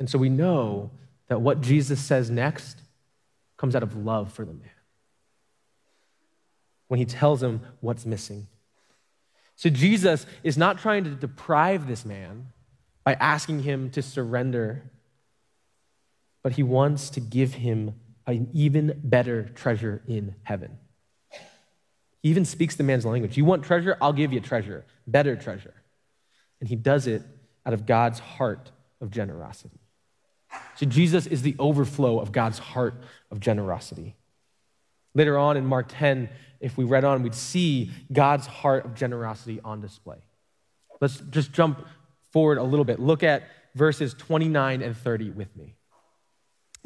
And 0.00 0.08
so 0.08 0.18
we 0.18 0.28
know 0.28 0.90
that 1.28 1.40
what 1.40 1.60
Jesus 1.60 2.00
says 2.00 2.30
next 2.30 2.80
comes 3.56 3.76
out 3.76 3.82
of 3.82 3.96
love 3.96 4.32
for 4.32 4.44
the 4.44 4.52
man. 4.52 4.70
When 6.88 6.98
he 6.98 7.04
tells 7.04 7.42
him 7.42 7.60
what's 7.80 8.06
missing. 8.06 8.46
So 9.56 9.68
Jesus 9.68 10.24
is 10.42 10.56
not 10.56 10.78
trying 10.78 11.04
to 11.04 11.10
deprive 11.10 11.86
this 11.86 12.04
man 12.04 12.48
by 13.04 13.14
asking 13.14 13.62
him 13.62 13.90
to 13.90 14.02
surrender 14.02 14.90
but 16.42 16.52
he 16.52 16.62
wants 16.62 17.10
to 17.10 17.20
give 17.20 17.54
him 17.54 17.94
an 18.26 18.48
even 18.52 19.00
better 19.02 19.44
treasure 19.54 20.02
in 20.06 20.34
heaven. 20.42 20.78
He 22.22 22.30
even 22.30 22.44
speaks 22.44 22.76
the 22.76 22.82
man's 22.82 23.06
language. 23.06 23.36
You 23.36 23.44
want 23.44 23.64
treasure? 23.64 23.96
I'll 24.00 24.12
give 24.12 24.32
you 24.32 24.40
treasure, 24.40 24.84
better 25.06 25.36
treasure. 25.36 25.74
And 26.60 26.68
he 26.68 26.76
does 26.76 27.06
it 27.06 27.22
out 27.64 27.72
of 27.72 27.86
God's 27.86 28.18
heart 28.18 28.70
of 29.00 29.10
generosity. 29.10 29.80
So 30.76 30.86
Jesus 30.86 31.26
is 31.26 31.42
the 31.42 31.54
overflow 31.58 32.18
of 32.18 32.32
God's 32.32 32.58
heart 32.58 32.94
of 33.30 33.40
generosity. 33.40 34.16
Later 35.14 35.38
on 35.38 35.56
in 35.56 35.66
Mark 35.66 35.86
10, 35.88 36.28
if 36.60 36.76
we 36.76 36.84
read 36.84 37.04
on, 37.04 37.22
we'd 37.22 37.34
see 37.34 37.90
God's 38.12 38.46
heart 38.46 38.84
of 38.84 38.94
generosity 38.94 39.60
on 39.64 39.80
display. 39.80 40.18
Let's 41.00 41.18
just 41.30 41.52
jump 41.52 41.86
forward 42.32 42.58
a 42.58 42.62
little 42.62 42.84
bit. 42.84 42.98
Look 43.00 43.22
at 43.22 43.44
verses 43.74 44.14
29 44.14 44.82
and 44.82 44.96
30 44.96 45.30
with 45.30 45.54
me. 45.56 45.77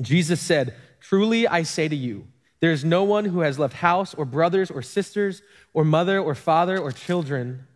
Jesus 0.01 0.41
said, 0.41 0.75
Truly 1.01 1.47
I 1.47 1.63
say 1.63 1.89
to 1.89 1.97
you, 1.97 2.27
there 2.61 2.71
is 2.71 2.85
no 2.85 3.03
one 3.03 3.25
who 3.25 3.41
has 3.41 3.59
left 3.59 3.75
house 3.75 4.15
or 4.15 4.25
brothers 4.25 4.71
or 4.71 4.83
sisters 4.83 5.43
or 5.75 5.85
mother 5.85 6.21
or 6.21 6.35
father 6.35 6.79
or 6.79 6.93
children 6.93 7.67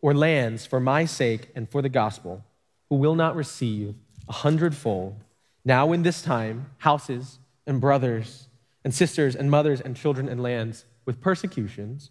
or 0.00 0.14
lands 0.14 0.64
for 0.64 0.78
my 0.78 1.04
sake 1.04 1.50
and 1.54 1.68
for 1.68 1.82
the 1.82 1.88
gospel 1.88 2.44
who 2.88 2.96
will 2.96 3.16
not 3.16 3.34
receive 3.34 3.94
a 4.28 4.32
hundredfold 4.32 5.16
now 5.64 5.92
in 5.92 6.02
this 6.02 6.22
time 6.22 6.70
houses 6.78 7.40
and 7.66 7.80
brothers 7.80 8.46
and 8.84 8.94
sisters 8.94 9.34
and 9.34 9.50
mothers 9.50 9.80
and 9.80 9.96
children 9.96 10.28
and 10.28 10.42
lands 10.42 10.84
with 11.04 11.20
persecutions 11.20 12.10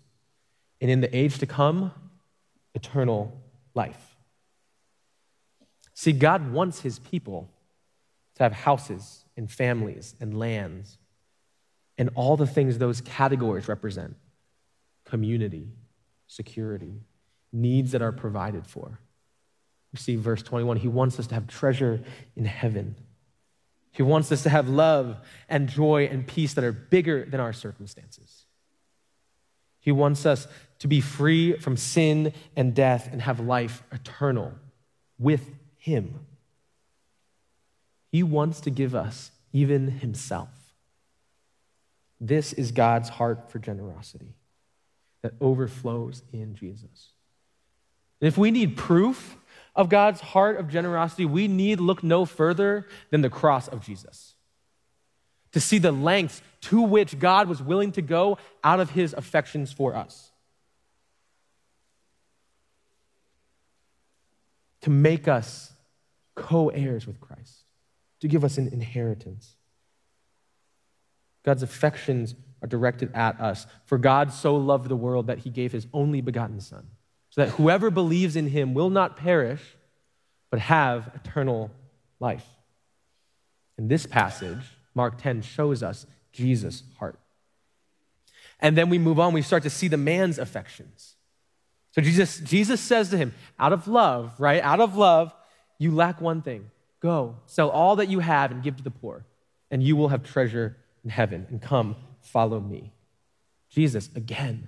and 0.81 0.91
in 0.91 1.01
the 1.01 1.15
age 1.15 1.37
to 1.39 1.45
come 1.45 1.91
eternal 2.75 3.41
life. 3.73 4.17
See, 5.93 6.11
God 6.11 6.51
wants 6.51 6.81
his 6.81 6.99
people 6.99 7.49
to 8.39 8.43
have 8.43 8.53
houses 8.53 9.25
and 9.37 9.51
families 9.51 10.15
and 10.19 10.37
lands 10.37 10.97
and 11.97 12.09
all 12.15 12.37
the 12.37 12.47
things 12.47 12.77
those 12.77 13.01
categories 13.01 13.67
represent 13.67 14.15
community, 15.03 15.67
security, 16.27 17.01
needs 17.51 17.91
that 17.91 18.01
are 18.01 18.13
provided 18.13 18.65
for. 18.65 18.99
You 19.91 19.97
see, 19.97 20.15
verse 20.15 20.41
21, 20.41 20.77
he 20.77 20.87
wants 20.87 21.19
us 21.19 21.27
to 21.27 21.35
have 21.35 21.47
treasure 21.47 22.01
in 22.37 22.45
heaven. 22.45 22.95
He 23.91 24.03
wants 24.03 24.31
us 24.31 24.43
to 24.43 24.49
have 24.49 24.69
love 24.69 25.17
and 25.49 25.67
joy 25.67 26.07
and 26.09 26.25
peace 26.25 26.53
that 26.53 26.63
are 26.63 26.71
bigger 26.71 27.25
than 27.25 27.41
our 27.41 27.53
circumstances. 27.53 28.45
He 29.81 29.91
wants 29.91 30.25
us 30.25 30.47
to 30.79 30.87
be 30.87 31.01
free 31.01 31.57
from 31.57 31.75
sin 31.75 32.33
and 32.55 32.73
death 32.73 33.09
and 33.11 33.21
have 33.21 33.41
life 33.41 33.83
eternal 33.91 34.53
with 35.17 35.49
him. 35.77 36.25
He 38.11 38.23
wants 38.23 38.61
to 38.61 38.69
give 38.69 38.95
us 38.95 39.31
even 39.53 39.89
himself. 39.89 40.49
This 42.19 42.53
is 42.53 42.71
God's 42.71 43.09
heart 43.09 43.49
for 43.49 43.59
generosity 43.59 44.35
that 45.21 45.33
overflows 45.39 46.23
in 46.33 46.55
Jesus. 46.55 47.11
And 48.21 48.27
if 48.27 48.37
we 48.37 48.51
need 48.51 48.75
proof 48.75 49.37
of 49.75 49.89
God's 49.89 50.19
heart 50.19 50.57
of 50.57 50.69
generosity, 50.69 51.25
we 51.25 51.47
need 51.47 51.79
look 51.79 52.03
no 52.03 52.25
further 52.25 52.87
than 53.11 53.21
the 53.21 53.29
cross 53.29 53.67
of 53.67 53.81
Jesus 53.81 54.33
to 55.51 55.59
see 55.59 55.77
the 55.77 55.91
lengths 55.91 56.41
to 56.61 56.81
which 56.81 57.17
God 57.17 57.47
was 57.47 57.61
willing 57.61 57.91
to 57.93 58.01
go 58.01 58.37
out 58.63 58.79
of 58.79 58.91
his 58.91 59.13
affections 59.13 59.71
for 59.71 59.95
us. 59.95 60.31
To 64.81 64.89
make 64.89 65.27
us 65.27 65.71
co 66.35 66.69
heirs 66.69 67.05
with 67.05 67.19
Christ 67.19 67.58
to 68.21 68.27
give 68.27 68.43
us 68.43 68.57
an 68.57 68.67
inheritance. 68.67 69.55
God's 71.43 71.63
affections 71.63 72.35
are 72.61 72.67
directed 72.67 73.13
at 73.13 73.39
us. 73.39 73.65
For 73.85 73.97
God 73.97 74.33
so 74.33 74.55
loved 74.55 74.89
the 74.89 74.95
world 74.95 75.27
that 75.27 75.39
he 75.39 75.49
gave 75.49 75.71
his 75.71 75.87
only 75.93 76.21
begotten 76.21 76.59
Son, 76.59 76.87
so 77.29 77.45
that 77.45 77.51
whoever 77.51 77.89
believes 77.89 78.35
in 78.35 78.47
him 78.47 78.73
will 78.73 78.89
not 78.89 79.17
perish, 79.17 79.61
but 80.49 80.59
have 80.59 81.11
eternal 81.15 81.71
life. 82.19 82.45
In 83.77 83.87
this 83.87 84.05
passage, 84.05 84.59
Mark 84.93 85.21
10 85.21 85.41
shows 85.41 85.81
us 85.81 86.05
Jesus' 86.33 86.83
heart. 86.97 87.17
And 88.59 88.77
then 88.77 88.89
we 88.89 88.97
move 88.97 89.19
on, 89.19 89.31
we 89.31 89.41
start 89.41 89.63
to 89.63 89.69
see 89.69 89.87
the 89.87 89.95
man's 89.95 90.37
affections. 90.37 91.15
So 91.91 92.01
Jesus, 92.01 92.39
Jesus 92.39 92.81
says 92.81 93.09
to 93.09 93.17
him, 93.17 93.33
out 93.57 93.71
of 93.71 93.87
love, 93.87 94.33
right? 94.37 94.61
Out 94.61 94.81
of 94.81 94.97
love, 94.97 95.33
you 95.77 95.91
lack 95.91 96.19
one 96.19 96.41
thing. 96.41 96.69
Go, 96.99 97.37
sell 97.45 97.69
all 97.69 97.95
that 97.97 98.09
you 98.09 98.19
have 98.19 98.51
and 98.51 98.61
give 98.61 98.77
to 98.77 98.83
the 98.83 98.91
poor, 98.91 99.25
and 99.71 99.81
you 99.81 99.95
will 99.95 100.09
have 100.09 100.23
treasure 100.23 100.77
in 101.03 101.09
heaven. 101.09 101.47
And 101.49 101.61
come, 101.61 101.95
follow 102.21 102.59
me. 102.59 102.91
Jesus, 103.69 104.09
again, 104.15 104.67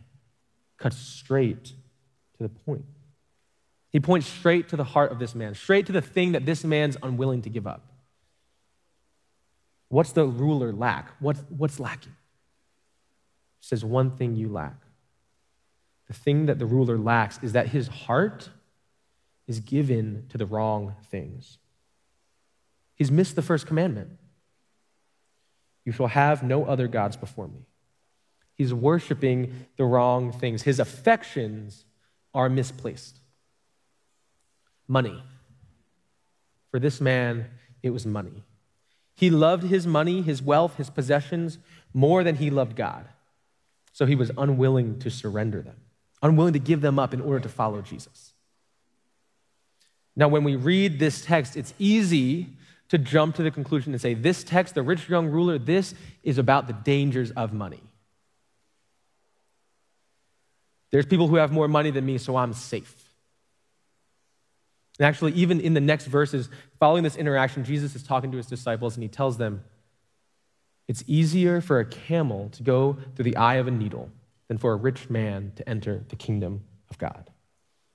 cuts 0.78 0.98
straight 0.98 1.66
to 1.66 2.44
the 2.44 2.50
point. 2.50 2.86
He 3.90 4.00
points 4.00 4.28
straight 4.28 4.70
to 4.70 4.78
the 4.78 4.84
heart 4.84 5.12
of 5.12 5.20
this 5.20 5.36
man, 5.36 5.54
straight 5.54 5.86
to 5.88 5.92
the 5.92 6.02
thing 6.02 6.32
that 6.32 6.46
this 6.46 6.64
man's 6.64 6.96
unwilling 7.04 7.42
to 7.42 7.50
give 7.50 7.68
up. 7.68 7.86
What's 9.90 10.14
the 10.14 10.26
ruler 10.26 10.72
lack? 10.72 11.12
What's, 11.20 11.44
what's 11.50 11.80
lacking? 11.80 12.14
He 13.60 13.68
says, 13.68 13.84
One 13.84 14.12
thing 14.12 14.38
you 14.38 14.48
lack. 14.48 14.78
The 16.08 16.14
thing 16.14 16.46
that 16.46 16.60
the 16.60 16.66
ruler 16.66 16.98
lacks 16.98 17.40
is 17.42 17.52
that 17.54 17.68
his 17.68 17.90
heart 17.90 18.50
is 19.48 19.60
given 19.60 20.26
to 20.30 20.38
the 20.38 20.46
wrong 20.46 20.96
things. 21.10 21.58
He's 22.96 23.12
missed 23.12 23.36
the 23.36 23.42
first 23.42 23.68
commandment 23.68 24.12
You 25.86 25.92
shall 25.92 26.08
have 26.08 26.44
no 26.44 26.66
other 26.66 26.88
gods 26.88 27.18
before 27.18 27.48
me. 27.48 27.66
He's 28.56 28.74
worshiping 28.74 29.66
the 29.78 29.86
wrong 29.86 30.32
things. 30.32 30.62
His 30.62 30.80
affections 30.80 31.86
are 32.34 32.50
misplaced. 32.50 33.20
Money. 34.88 35.24
For 36.70 36.80
this 36.80 37.02
man, 37.02 37.48
it 37.82 37.90
was 37.90 38.06
money. 38.06 38.44
He 39.16 39.30
loved 39.30 39.64
his 39.64 39.86
money, 39.86 40.22
his 40.22 40.42
wealth, 40.42 40.78
his 40.78 40.90
possessions 40.90 41.58
more 41.94 42.24
than 42.24 42.36
he 42.36 42.50
loved 42.50 42.76
God. 42.76 43.06
So 43.94 44.06
he 44.06 44.16
was 44.16 44.32
unwilling 44.38 45.00
to 45.00 45.10
surrender 45.10 45.62
them, 45.62 45.78
unwilling 46.22 46.54
to 46.54 46.60
give 46.60 46.82
them 46.82 46.98
up 46.98 47.14
in 47.14 47.22
order 47.22 47.40
to 47.42 47.50
follow 47.50 47.82
Jesus. 47.82 48.34
Now, 50.16 50.28
when 50.28 50.44
we 50.44 50.56
read 50.56 51.00
this 51.00 51.24
text, 51.24 51.56
it's 51.56 51.74
easy 51.80 52.50
to 52.92 52.98
jump 52.98 53.36
to 53.36 53.42
the 53.42 53.52
conclusion 53.52 53.94
and 53.94 54.02
say, 54.02 54.14
this 54.14 54.44
text, 54.44 54.76
the 54.76 54.84
rich 54.84 55.08
young 55.08 55.28
ruler, 55.28 55.58
this 55.58 55.96
is 56.24 56.38
about 56.38 56.68
the 56.68 56.74
dangers 56.74 57.32
of 57.32 57.54
money. 57.54 57.80
There's 60.92 61.06
people 61.06 61.30
who 61.30 61.38
have 61.38 61.54
more 61.54 61.70
money 61.70 61.90
than 61.90 62.06
me, 62.06 62.18
so 62.18 62.36
I'm 62.36 62.52
safe. 62.52 62.94
And 65.00 65.08
actually, 65.08 65.32
even 65.32 65.62
in 65.62 65.74
the 65.74 65.80
next 65.80 66.08
verses, 66.08 66.50
following 66.82 67.04
this 67.04 67.16
interaction, 67.16 67.64
Jesus 67.64 67.96
is 67.96 68.04
talking 68.04 68.30
to 68.32 68.38
his 68.38 68.48
disciples 68.48 68.98
and 68.98 69.04
he 69.04 69.08
tells 69.08 69.38
them, 69.38 69.64
It's 70.90 71.06
easier 71.08 71.62
for 71.62 71.80
a 71.80 71.86
camel 71.86 72.50
to 72.50 72.62
go 72.62 72.98
through 73.16 73.24
the 73.24 73.38
eye 73.38 73.56
of 73.56 73.68
a 73.68 73.72
needle 73.72 74.10
than 74.50 74.58
for 74.58 74.74
a 74.74 74.76
rich 74.76 75.10
man 75.10 75.54
to 75.56 75.68
enter 75.68 76.04
the 76.10 76.18
kingdom 76.18 76.66
of 76.90 76.98
God. 76.98 77.30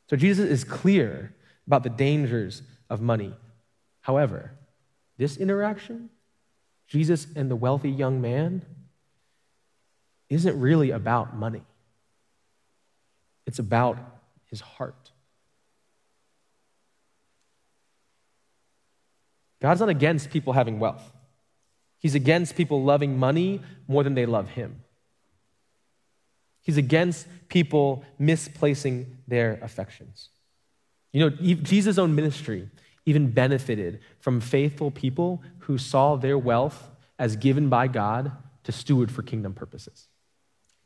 So 0.09 0.17
Jesus 0.17 0.49
is 0.49 0.65
clear 0.65 1.35
about 1.67 1.83
the 1.83 1.91
dangers 1.91 2.63
of 2.89 3.03
money. 3.03 3.35
However, 4.01 4.53
this 5.19 5.37
interaction, 5.37 6.11
Jesus 6.87 7.27
and 7.35 7.51
the 7.51 7.57
wealthy 7.57 7.91
young 7.91 8.21
man, 8.21 8.63
isn't 10.29 10.59
really 10.61 10.91
about 10.91 11.37
money, 11.37 11.63
it's 13.47 13.59
about 13.59 13.99
his 14.47 14.61
heart. 14.61 15.11
God's 19.61 19.81
not 19.81 19.89
against 19.89 20.31
people 20.31 20.53
having 20.53 20.79
wealth. 20.79 21.13
He's 21.99 22.15
against 22.15 22.57
people 22.57 22.83
loving 22.83 23.19
money 23.19 23.61
more 23.89 24.05
than 24.05 24.15
they 24.15 24.27
love 24.27 24.51
Him. 24.51 24.83
He's 26.63 26.77
against 26.77 27.27
people 27.49 28.05
misplacing 28.19 29.19
their 29.27 29.59
affections. 29.63 30.29
You 31.13 31.21
know, 31.21 31.31
Jesus' 31.31 31.97
own 31.97 32.15
ministry 32.15 32.69
even 33.07 33.31
benefited 33.31 34.01
from 34.19 34.41
faithful 34.41 34.91
people 34.91 35.43
who 35.61 35.79
saw 35.79 36.17
their 36.17 36.37
wealth 36.37 36.91
as 37.19 37.37
given 37.37 37.69
by 37.69 37.87
God 37.87 38.33
to 38.65 38.73
steward 38.73 39.11
for 39.11 39.23
kingdom 39.23 39.55
purposes. 39.55 40.09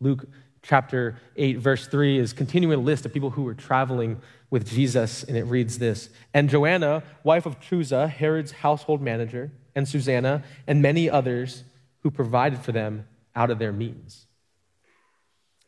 Luke 0.00 0.26
chapter 0.62 1.18
8, 1.36 1.58
verse 1.58 1.86
3 1.86 2.18
is 2.18 2.32
continuing 2.32 2.78
a 2.78 2.82
list 2.82 3.06
of 3.06 3.12
people 3.12 3.30
who 3.30 3.42
were 3.42 3.54
traveling 3.54 4.20
with 4.50 4.68
Jesus, 4.68 5.22
and 5.24 5.36
it 5.36 5.44
reads 5.44 5.78
this 5.78 6.10
And 6.34 6.50
Joanna, 6.50 7.02
wife 7.24 7.46
of 7.46 7.58
Chuza, 7.60 8.08
Herod's 8.08 8.52
household 8.52 9.00
manager, 9.00 9.50
and 9.74 9.88
Susanna, 9.88 10.42
and 10.66 10.82
many 10.82 11.08
others 11.08 11.64
who 12.00 12.10
provided 12.10 12.60
for 12.60 12.72
them 12.72 13.06
out 13.34 13.50
of 13.50 13.58
their 13.58 13.72
means. 13.72 14.26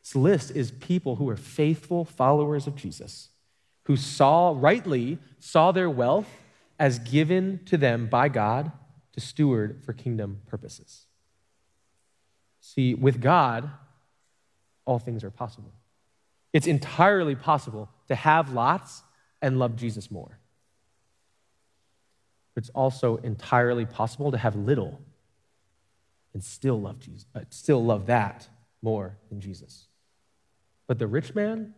This 0.03 0.17
list 0.17 0.51
is 0.51 0.73
people 0.73 1.17
who 1.17 1.29
are 1.29 1.37
faithful 1.37 2.05
followers 2.05 2.67
of 2.67 2.75
Jesus, 2.75 3.29
who 3.85 3.97
saw, 3.97 4.55
rightly, 4.57 5.19
saw 5.39 5.73
their 5.73 5.89
wealth 5.89 6.29
as 6.83 6.99
given 6.99 7.61
to 7.65 7.77
them 7.77 8.09
by 8.09 8.29
God 8.29 8.73
to 9.13 9.21
steward 9.21 9.85
for 9.85 9.93
kingdom 9.93 10.41
purposes. 10.47 11.07
See, 12.61 12.93
with 12.93 13.21
God, 13.21 13.71
all 14.85 14.99
things 14.99 15.23
are 15.23 15.31
possible. 15.31 15.73
It's 16.53 16.67
entirely 16.67 17.37
possible 17.37 17.89
to 18.09 18.17
have 18.17 18.53
lots 18.53 19.05
and 19.41 19.61
love 19.61 19.77
Jesus 19.77 20.11
more. 20.11 20.41
It's 22.57 22.71
also 22.71 23.19
entirely 23.19 23.87
possible 23.87 24.33
to 24.33 24.39
have 24.39 24.57
little 24.57 25.01
and 26.35 26.43
still 26.43 26.81
love 26.81 26.99
Jesus, 26.99 27.27
uh, 27.33 27.43
still 27.51 27.85
love 27.85 28.07
that 28.07 28.49
more 28.83 29.19
than 29.29 29.41
Jesus. 29.41 29.87
But 30.89 30.99
the 30.99 31.07
rich 31.07 31.33
man, 31.33 31.75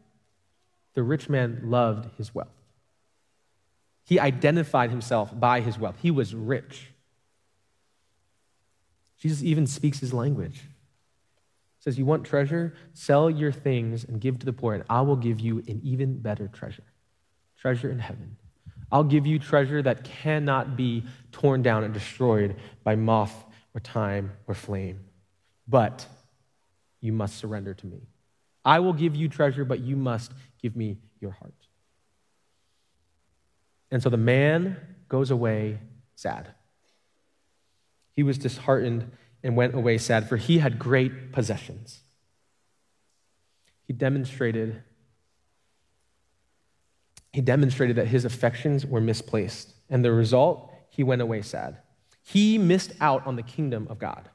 the 0.95 1.03
rich 1.03 1.29
man 1.29 1.61
loved 1.65 2.09
his 2.17 2.35
wealth. 2.35 2.64
He 4.05 4.21
identified 4.21 4.91
himself 4.91 5.39
by 5.39 5.61
his 5.61 5.79
wealth. 5.79 5.97
He 6.01 6.11
was 6.11 6.35
rich. 6.35 6.89
Jesus 9.19 9.43
even 9.43 9.67
speaks 9.67 10.01
his 10.01 10.13
language 10.13 10.63
says, 11.85 11.99
You 11.99 12.07
want 12.07 12.25
treasure? 12.25 12.75
Sell 12.95 13.29
your 13.29 13.53
things 13.53 14.05
and 14.05 14.19
give 14.19 14.39
to 14.39 14.47
the 14.47 14.55
poor, 14.55 14.73
and 14.73 14.85
I 14.89 15.03
will 15.03 15.17
give 15.17 15.39
you 15.39 15.59
an 15.69 15.81
even 15.85 16.19
better 16.19 16.49
treasure 16.49 16.83
treasure 17.61 17.91
in 17.91 17.99
heaven. 17.99 18.37
I'll 18.93 19.05
give 19.05 19.27
you 19.27 19.39
treasure 19.39 19.81
that 19.81 20.05
cannot 20.05 20.77
be 20.77 21.05
torn 21.33 21.63
down 21.63 21.83
and 21.83 21.95
destroyed 21.95 22.57
by 22.83 22.95
moth 22.95 23.33
or 23.75 23.81
time 23.81 24.33
or 24.47 24.55
flame. 24.55 25.01
But 25.67 26.07
you 27.01 27.13
must 27.15 27.39
surrender 27.39 27.73
to 27.73 27.87
me. 27.87 28.03
I 28.67 28.81
will 28.81 28.93
give 28.93 29.17
you 29.17 29.31
treasure, 29.31 29.65
but 29.65 29.81
you 29.81 29.97
must 29.97 30.33
give 30.61 30.77
me 30.77 30.99
your 31.21 31.31
heart. 31.31 31.55
And 33.95 34.03
so 34.03 34.11
the 34.11 34.17
man 34.17 34.77
goes 35.09 35.31
away 35.31 35.79
sad. 36.17 36.49
He 38.11 38.25
was 38.25 38.39
disheartened 38.39 39.13
and 39.45 39.55
went 39.55 39.77
away 39.77 39.99
sad, 39.99 40.29
for 40.29 40.37
he 40.37 40.59
had 40.59 40.81
great 40.81 41.31
possessions. 41.31 42.01
He 43.85 43.93
demonstrated 43.93 44.83
he 47.33 47.41
demonstrated 47.41 47.95
that 47.97 48.09
his 48.09 48.25
affections 48.25 48.85
were 48.85 49.01
misplaced, 49.01 49.75
and 49.89 50.05
the 50.05 50.11
result, 50.11 50.73
he 50.89 51.05
went 51.05 51.23
away 51.23 51.43
sad. 51.43 51.79
He 52.23 52.59
missed 52.59 52.93
out 53.01 53.25
on 53.29 53.37
the 53.37 53.43
kingdom 53.43 53.87
of 53.89 54.01
God. 54.01 54.29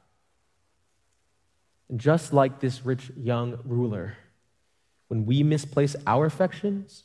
And 1.90 2.00
just 2.00 2.32
like 2.32 2.62
this 2.62 2.86
rich 2.86 3.12
young 3.18 3.60
ruler, 3.66 4.16
when 5.10 5.26
we 5.26 5.44
misplace 5.44 5.98
our 6.08 6.26
affections, 6.26 7.04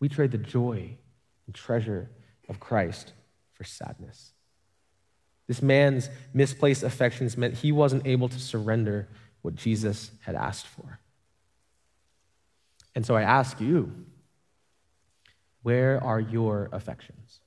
we 0.00 0.08
trade 0.08 0.32
the 0.32 0.38
joy 0.38 0.96
and 1.50 1.54
treasure 1.56 2.08
of 2.48 2.60
Christ 2.60 3.12
for 3.54 3.64
sadness. 3.64 4.34
This 5.48 5.60
man's 5.60 6.08
misplaced 6.32 6.84
affections 6.84 7.36
meant 7.36 7.54
he 7.54 7.72
wasn't 7.72 8.06
able 8.06 8.28
to 8.28 8.38
surrender 8.38 9.08
what 9.42 9.56
Jesus 9.56 10.12
had 10.20 10.36
asked 10.36 10.68
for. 10.68 11.00
And 12.94 13.04
so 13.04 13.16
I 13.16 13.22
ask 13.22 13.60
you, 13.60 13.90
where 15.64 16.00
are 16.04 16.20
your 16.20 16.68
affections? 16.70 17.40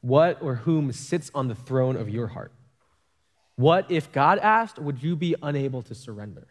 What 0.00 0.42
or 0.42 0.56
whom 0.56 0.90
sits 0.90 1.30
on 1.32 1.46
the 1.46 1.54
throne 1.54 1.94
of 1.94 2.08
your 2.08 2.26
heart? 2.26 2.50
What 3.54 3.88
if 3.88 4.10
God 4.10 4.40
asked, 4.40 4.80
would 4.80 5.00
you 5.00 5.14
be 5.14 5.36
unable 5.40 5.82
to 5.82 5.94
surrender? 5.94 6.48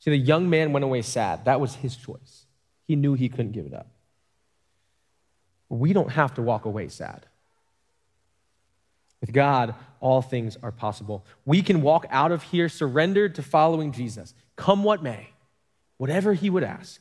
See, 0.00 0.10
the 0.10 0.18
young 0.18 0.50
man 0.50 0.74
went 0.74 0.84
away 0.84 1.00
sad. 1.00 1.46
That 1.46 1.58
was 1.58 1.76
his 1.76 1.96
choice. 1.96 2.44
He 2.90 2.96
knew 2.96 3.14
he 3.14 3.28
couldn't 3.28 3.52
give 3.52 3.66
it 3.66 3.74
up 3.74 3.86
we 5.70 5.92
don't 5.92 6.10
have 6.10 6.34
to 6.34 6.42
walk 6.42 6.66
away 6.66 6.88
sad. 6.88 7.24
With 9.20 9.32
God, 9.32 9.74
all 10.00 10.20
things 10.20 10.58
are 10.62 10.72
possible. 10.72 11.24
We 11.46 11.62
can 11.62 11.80
walk 11.80 12.06
out 12.10 12.32
of 12.32 12.42
here 12.42 12.68
surrendered 12.68 13.36
to 13.36 13.42
following 13.42 13.92
Jesus, 13.92 14.34
come 14.56 14.82
what 14.82 15.02
may, 15.02 15.30
whatever 15.96 16.34
He 16.34 16.50
would 16.50 16.64
ask. 16.64 17.00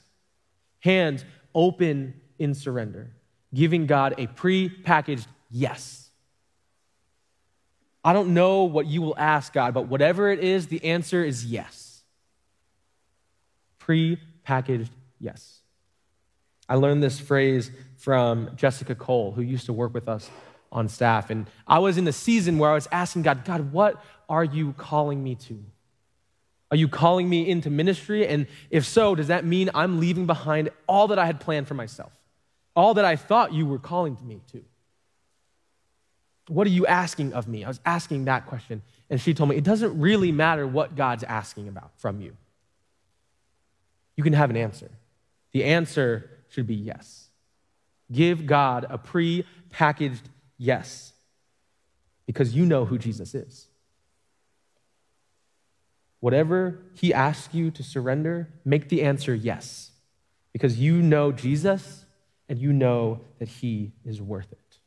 Hands 0.81 1.25
open 1.55 2.13
in 2.37 2.53
surrender, 2.53 3.11
giving 3.53 3.85
God 3.85 4.15
a 4.17 4.27
pre-packaged 4.27 5.27
yes. 5.49 6.09
I 8.03 8.13
don't 8.13 8.33
know 8.33 8.63
what 8.63 8.85
you 8.85 9.01
will 9.01 9.17
ask 9.17 9.51
God, 9.51 9.73
but 9.73 9.87
whatever 9.87 10.31
it 10.31 10.39
is, 10.39 10.67
the 10.67 10.83
answer 10.85 11.23
is 11.23 11.43
yes. 11.45 12.03
Pre-packaged 13.79 14.91
yes. 15.19 15.59
I 16.70 16.76
learned 16.76 17.01
this 17.03 17.20
phrase 17.20 17.72
from 17.97 18.55
Jessica 18.55 18.95
Cole, 18.95 19.32
who 19.32 19.41
used 19.41 19.65
to 19.65 19.74
work 19.74 19.93
with 19.93 20.07
us 20.07 20.30
on 20.72 20.88
staff. 20.88 21.32
And 21.32 21.47
I 21.67 21.80
was 21.80 21.97
in 21.97 22.05
the 22.05 22.13
season 22.13 22.59
where 22.59 22.70
I 22.70 22.76
was 22.76 22.88
asking 22.91 23.24
God, 23.24 23.43
God, 23.43 23.74
what 23.74 24.01
are 24.30 24.43
you 24.43 24.74
calling 24.78 25.24
me 25.24 25.36
to? 25.36 25.61
Are 26.72 26.78
you 26.78 26.88
calling 26.88 27.28
me 27.28 27.49
into 27.49 27.72
ministry? 27.72 28.28
And 28.28 28.45
if 28.70 28.86
so, 28.86 29.15
does 29.15 29.28
that 29.28 29.43
mean 29.43 29.72
I'm 29.74 29.99
leaving 29.99 30.28
behind 30.28 30.70
all 30.86 31.07
that 31.07 31.17
I 31.17 31.26
had 31.26 31.39
planned 31.39 31.67
for 31.67 31.74
myself? 31.74 32.11
All 32.76 32.93
that 32.93 33.05
I 33.05 33.15
thought 33.15 33.51
you 33.51 33.65
were 33.65 33.80
calling 33.80 34.15
me 34.24 34.39
to? 34.51 34.63
What 36.47 36.67
are 36.67 36.72
you 36.72 36.86
asking 36.86 37.34
of 37.34 37.47
me? 37.47 37.63
I 37.63 37.67
was 37.67 37.80
asking 37.86 38.26
that 38.26 38.45
question. 38.45 38.84
And 39.09 39.20
she 39.20 39.34
told 39.34 39.49
me, 39.49 39.55
it 39.55 39.63
doesn't 39.63 39.99
really 39.99 40.32
matter 40.32 40.67
what 40.67 40.95
God's 40.95 41.24
asking 41.24 41.67
about 41.67 41.91
from 41.97 42.22
you. 42.22 42.38
You 44.15 44.24
can 44.24 44.34
have 44.34 44.51
an 44.51 44.57
answer. 44.57 44.91
The 45.51 45.63
answer 45.63 46.30
should 46.49 46.67
be 46.67 46.75
yes. 46.75 47.29
Give 48.11 48.45
God 48.45 48.85
a 48.89 48.97
pre 48.97 49.45
packaged 49.69 50.29
yes, 50.57 51.13
because 52.25 52.55
you 52.55 52.65
know 52.65 52.85
who 52.85 52.97
Jesus 52.97 53.33
is. 53.35 53.67
Whatever 56.19 56.79
he 56.95 57.13
asks 57.13 57.53
you 57.53 57.71
to 57.71 57.83
surrender, 57.83 58.49
make 58.65 58.89
the 58.89 59.03
answer 59.03 59.33
yes, 59.33 59.91
because 60.51 60.77
you 60.77 61.01
know 61.01 61.31
Jesus 61.31 62.05
and 62.49 62.59
you 62.59 62.73
know 62.73 63.21
that 63.37 63.47
he 63.47 63.93
is 64.03 64.21
worth 64.21 64.51
it. 64.51 64.79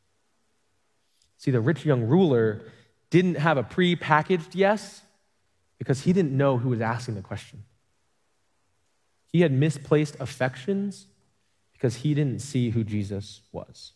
See, 1.37 1.51
the 1.51 1.61
rich 1.61 1.85
young 1.85 2.03
ruler 2.03 2.61
didn't 3.09 3.35
have 3.35 3.57
a 3.57 3.63
pre 3.63 3.95
packaged 3.95 4.53
yes 4.53 5.01
because 5.77 6.01
he 6.01 6.13
didn't 6.13 6.35
know 6.35 6.57
who 6.57 6.69
was 6.69 6.81
asking 6.81 7.15
the 7.15 7.21
question. 7.21 7.63
He 9.27 9.41
had 9.41 9.51
misplaced 9.51 10.15
affections 10.19 11.07
because 11.83 11.97
he 11.97 12.13
didn't 12.13 12.39
see 12.39 12.69
who 12.69 12.81
Jesus 12.81 13.41
was. 13.51 13.91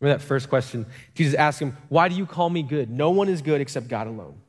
Remember 0.00 0.18
that 0.18 0.24
first 0.26 0.48
question? 0.48 0.84
Jesus 1.14 1.32
asked 1.34 1.62
him, 1.62 1.76
Why 1.88 2.08
do 2.08 2.16
you 2.16 2.26
call 2.26 2.50
me 2.50 2.64
good? 2.64 2.90
No 2.90 3.10
one 3.10 3.28
is 3.28 3.40
good 3.40 3.60
except 3.60 3.86
God 3.86 4.08
alone. 4.08 4.40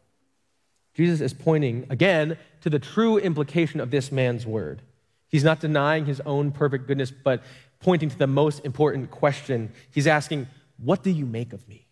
Jesus 0.95 1.21
is 1.21 1.31
pointing 1.31 1.85
again 1.91 2.39
to 2.61 2.71
the 2.71 2.79
true 2.79 3.19
implication 3.19 3.79
of 3.79 3.91
this 3.91 4.11
man's 4.11 4.47
word. 4.47 4.81
He's 5.29 5.43
not 5.43 5.59
denying 5.59 6.07
his 6.07 6.21
own 6.21 6.51
perfect 6.51 6.87
goodness, 6.87 7.11
but 7.11 7.43
pointing 7.79 8.09
to 8.09 8.17
the 8.17 8.25
most 8.25 8.65
important 8.65 9.11
question. 9.11 9.71
He's 9.91 10.07
asking, 10.07 10.47
What 10.77 11.03
do 11.03 11.11
you 11.11 11.27
make 11.27 11.53
of 11.53 11.67
me? 11.69 11.85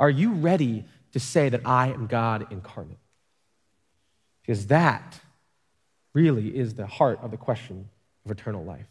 Are 0.00 0.08
you 0.08 0.32
ready 0.32 0.86
to 1.12 1.20
say 1.20 1.50
that 1.50 1.60
I 1.66 1.88
am 1.88 2.06
God 2.06 2.46
incarnate? 2.50 2.96
Because 4.40 4.68
that 4.68 5.20
really 6.18 6.56
is 6.56 6.74
the 6.74 6.86
heart 6.86 7.20
of 7.22 7.30
the 7.30 7.36
question 7.36 7.88
of 8.24 8.30
eternal 8.30 8.64
life. 8.64 8.86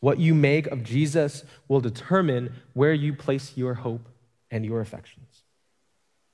What 0.00 0.18
you 0.18 0.34
make 0.34 0.66
of 0.66 0.82
Jesus 0.82 1.44
will 1.68 1.80
determine 1.80 2.54
where 2.72 2.92
you 2.92 3.14
place 3.14 3.52
your 3.56 3.74
hope 3.74 4.08
and 4.50 4.64
your 4.64 4.80
affections. 4.80 5.42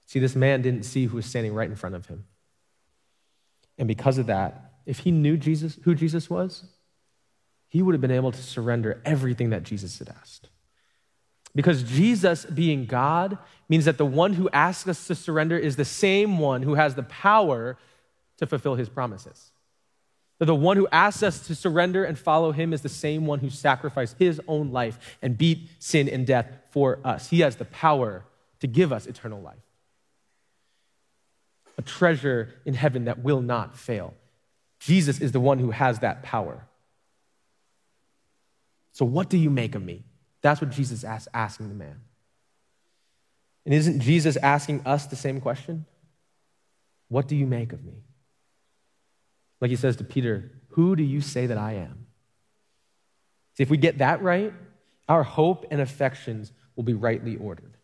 See, 0.07 0.19
this 0.19 0.37
man 0.37 0.63
didn't 0.63 0.85
see 0.85 1.07
who 1.07 1.17
was 1.17 1.27
standing 1.27 1.55
right 1.55 1.69
in 1.69 1.77
front 1.77 1.95
of 1.95 2.07
him. 2.07 2.25
And 3.79 3.87
because 3.87 4.19
of 4.19 4.27
that, 4.27 4.73
if 4.87 5.01
he 5.01 5.11
knew 5.11 5.37
Jesus, 5.37 5.79
who 5.85 5.95
Jesus 5.95 6.29
was, 6.29 6.65
he 7.69 7.83
would 7.83 7.95
have 7.95 8.01
been 8.01 8.11
able 8.11 8.33
to 8.33 8.43
surrender 8.43 9.01
everything 9.05 9.51
that 9.51 9.63
Jesus 9.63 9.99
had 9.99 10.09
asked. 10.09 10.49
Because 11.55 11.83
Jesus, 11.83 12.45
being 12.45 12.87
God, 12.87 13.39
means 13.69 13.85
that 13.85 13.99
the 13.99 14.07
one 14.07 14.35
who 14.35 14.49
asks 14.51 14.89
us 14.89 15.07
to 15.07 15.15
surrender 15.15 15.57
is 15.57 15.77
the 15.77 15.85
same 15.85 16.39
one 16.39 16.63
who 16.63 16.75
has 16.75 16.95
the 16.95 17.03
power 17.05 17.79
to 18.41 18.47
fulfill 18.47 18.75
his 18.75 18.89
promises. 18.89 19.53
That 20.39 20.47
the 20.47 20.55
one 20.55 20.79
who 20.79 20.89
asks 20.91 21.23
us 21.23 21.47
to 21.47 21.55
surrender 21.55 22.05
and 22.05 22.19
follow 22.19 22.51
him 22.51 22.73
is 22.73 22.81
the 22.81 22.89
same 22.89 23.27
one 23.27 23.39
who 23.39 23.51
sacrificed 23.51 24.17
his 24.19 24.41
own 24.49 24.73
life 24.73 25.19
and 25.21 25.37
beat 25.37 25.69
sin 25.79 26.09
and 26.09 26.27
death 26.27 26.47
for 26.71 26.99
us. 27.05 27.29
He 27.29 27.41
has 27.41 27.57
the 27.57 27.67
power 27.67 28.25
to 28.61 28.67
give 28.67 28.93
us 28.93 29.07
eternal 29.07 29.41
life, 29.41 29.63
a 31.77 31.83
treasure 31.83 32.55
in 32.65 32.75
heaven 32.75 33.05
that 33.05 33.23
will 33.23 33.43
not 33.43 33.77
fail. 33.77 34.15
Jesus 34.81 35.21
is 35.21 35.33
the 35.33 35.41
one 35.41 35.59
who 35.59 35.71
has 35.71 35.99
that 35.99 36.23
power. 36.23 36.67
So, 38.93 39.05
what 39.05 39.29
do 39.29 39.37
you 39.37 39.51
make 39.51 39.75
of 39.75 39.83
me? 39.83 40.05
That's 40.41 40.61
what 40.61 40.71
Jesus 40.71 41.05
is 41.05 41.29
asking 41.35 41.69
the 41.69 41.75
man. 41.75 42.01
And 43.67 43.75
isn't 43.75 44.01
Jesus 44.01 44.37
asking 44.37 44.87
us 44.87 45.07
the 45.07 45.17
same 45.17 45.41
question? 45.41 45.85
What 47.09 47.29
do 47.29 47.37
you 47.37 47.47
make 47.47 47.75
of 47.75 47.85
me? 47.85 48.05
Like 49.61 49.71
he 49.71 49.77
says 49.77 49.97
to 49.97 50.05
Peter, 50.05 50.51
Who 50.71 50.97
do 50.97 51.03
you 51.03 51.21
say 51.21 51.47
that 51.47 51.59
I 51.59 51.75
am? 51.75 52.07
See, 53.57 53.63
if 53.63 53.71
we 53.71 53.77
get 53.77 53.99
that 53.99 54.23
right, 54.23 54.53
our 55.09 55.23
hope 55.23 55.67
and 55.71 55.81
affections 55.81 56.53
will 56.77 56.85
be 56.85 56.95
rightly 56.95 57.37
ordered. 57.37 57.77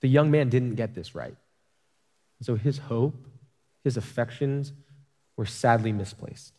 The 0.00 0.08
young 0.08 0.30
man 0.30 0.48
didn't 0.48 0.74
get 0.74 0.94
this 0.94 1.14
right. 1.14 1.36
So 2.42 2.56
his 2.56 2.78
hope, 2.78 3.26
his 3.84 3.96
affections 3.96 4.72
were 5.36 5.46
sadly 5.46 5.92
misplaced. 5.92 6.52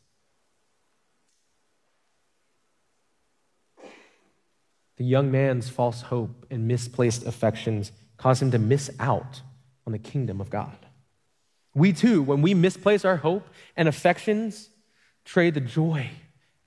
The 4.97 5.05
young 5.05 5.31
man's 5.31 5.69
false 5.69 6.01
hope 6.01 6.45
and 6.49 6.67
misplaced 6.67 7.25
affections 7.25 7.91
caused 8.17 8.41
him 8.41 8.51
to 8.51 8.59
miss 8.59 8.89
out 8.99 9.41
on 9.85 9.91
the 9.91 9.99
kingdom 9.99 10.39
of 10.39 10.49
God. 10.49 10.82
We 11.75 11.93
too, 11.93 12.21
when 12.21 12.41
we 12.41 12.53
misplace 12.53 13.03
our 13.03 13.17
hope 13.17 13.47
and 13.75 13.87
affections, 13.87 14.69
trade 15.25 15.55
the 15.55 15.61
joy 15.61 16.09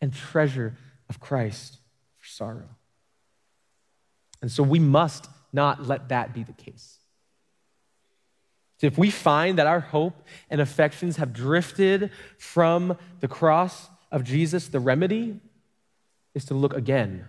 and 0.00 0.12
treasure 0.12 0.76
of 1.09 1.20
Christ 1.20 1.78
for 2.18 2.26
sorrow. 2.26 2.68
And 4.42 4.50
so 4.50 4.62
we 4.62 4.78
must 4.78 5.28
not 5.52 5.86
let 5.86 6.09
that 6.09 6.34
be 6.34 6.42
the 6.42 6.52
case. 6.52 6.98
So 8.78 8.86
if 8.86 8.98
we 8.98 9.11
find 9.11 9.59
that 9.59 9.66
our 9.66 9.80
hope 9.80 10.22
and 10.50 10.61
affections 10.61 11.16
have 11.16 11.32
drifted 11.32 12.11
from 12.38 12.98
the 13.20 13.28
cross 13.28 13.88
of 14.12 14.22
Jesus, 14.22 14.68
the 14.68 14.80
remedy 14.80 15.40
is 16.34 16.44
to 16.46 16.54
look 16.54 16.74
again 16.74 17.26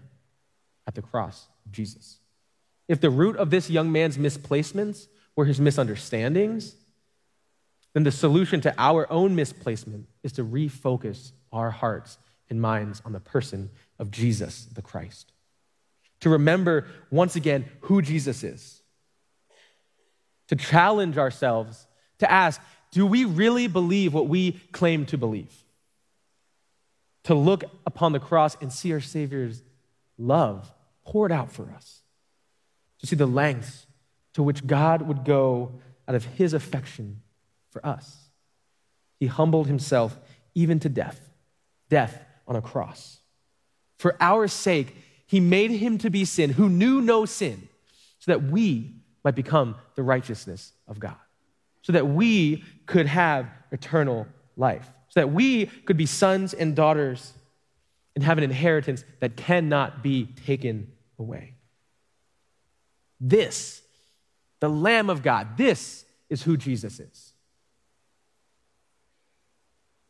at 0.86 0.96
the 0.96 1.02
cross 1.02 1.48
of 1.66 1.72
Jesus. 1.72 2.18
If 2.88 3.00
the 3.00 3.10
root 3.10 3.38
of 3.38 3.50
this 3.50 3.70
young 3.70 3.92
man's 3.92 4.18
misplacements 4.18 5.08
were 5.36 5.46
his 5.46 5.60
misunderstandings, 5.60 6.76
then 7.98 8.04
the 8.04 8.12
solution 8.12 8.62
to 8.62 8.72
our 8.78 9.12
own 9.12 9.36
misplacement 9.36 10.08
is 10.22 10.32
to 10.34 10.46
refocus 10.46 11.32
our 11.52 11.72
hearts 11.72 12.20
and 12.48 12.62
minds 12.62 13.02
on 13.04 13.12
the 13.12 13.20
person 13.20 13.72
of 13.98 14.12
Jesus 14.12 14.66
the 14.66 14.84
Christ. 14.84 15.32
To 16.20 16.30
remember 16.30 16.86
once 17.10 17.36
again 17.36 17.66
who 17.82 18.04
Jesus 18.04 18.44
is. 18.44 18.84
To 20.50 20.56
challenge 20.56 21.18
ourselves 21.18 21.88
to 22.20 22.32
ask, 22.32 22.62
do 22.92 23.04
we 23.04 23.26
really 23.26 23.66
believe 23.66 24.14
what 24.14 24.28
we 24.28 24.52
claim 24.72 25.08
to 25.08 25.18
believe? 25.18 25.66
To 27.24 27.34
look 27.34 27.64
upon 27.88 28.12
the 28.12 28.20
cross 28.20 28.56
and 28.62 28.72
see 28.72 28.94
our 28.94 29.02
Savior's 29.02 29.64
love 30.20 30.72
poured 31.04 31.32
out 31.32 31.52
for 31.52 31.72
us. 31.76 32.04
To 33.00 33.08
see 33.08 33.16
the 33.16 33.26
lengths 33.26 33.88
to 34.36 34.44
which 34.44 34.68
God 34.68 35.02
would 35.02 35.26
go 35.26 35.80
out 36.08 36.14
of 36.14 36.26
his 36.26 36.54
affection 36.54 37.24
for 37.78 37.86
us. 37.86 38.30
He 39.20 39.28
humbled 39.28 39.68
himself 39.68 40.18
even 40.56 40.80
to 40.80 40.90
death, 40.90 41.30
death 41.90 42.26
on 42.48 42.56
a 42.56 42.62
cross. 42.62 43.20
For 43.98 44.16
our 44.20 44.48
sake, 44.48 44.96
he 45.28 45.40
made 45.40 45.70
him 45.70 46.00
to 46.00 46.10
be 46.10 46.26
sin 46.26 46.52
who 46.52 46.70
knew 46.70 47.02
no 47.02 47.26
sin, 47.26 47.68
so 48.20 48.32
that 48.32 48.44
we 48.44 48.96
might 49.24 49.36
become 49.36 49.76
the 49.96 50.02
righteousness 50.02 50.72
of 50.88 51.00
God, 51.00 51.18
so 51.84 51.94
that 51.94 52.08
we 52.08 52.64
could 52.88 53.06
have 53.06 53.48
eternal 53.72 54.26
life, 54.56 54.90
so 55.10 55.20
that 55.20 55.32
we 55.32 55.68
could 55.68 55.98
be 55.98 56.08
sons 56.08 56.56
and 56.56 56.76
daughters 56.76 57.34
and 58.16 58.24
have 58.24 58.40
an 58.40 58.44
inheritance 58.44 59.04
that 59.20 59.38
cannot 59.38 60.02
be 60.02 60.26
taken 60.46 60.92
away. 61.20 61.54
This, 63.20 63.84
the 64.62 64.70
Lamb 64.70 65.12
of 65.12 65.22
God, 65.22 65.58
this 65.58 66.06
is 66.30 66.42
who 66.42 66.58
Jesus 66.58 67.00
is 67.00 67.34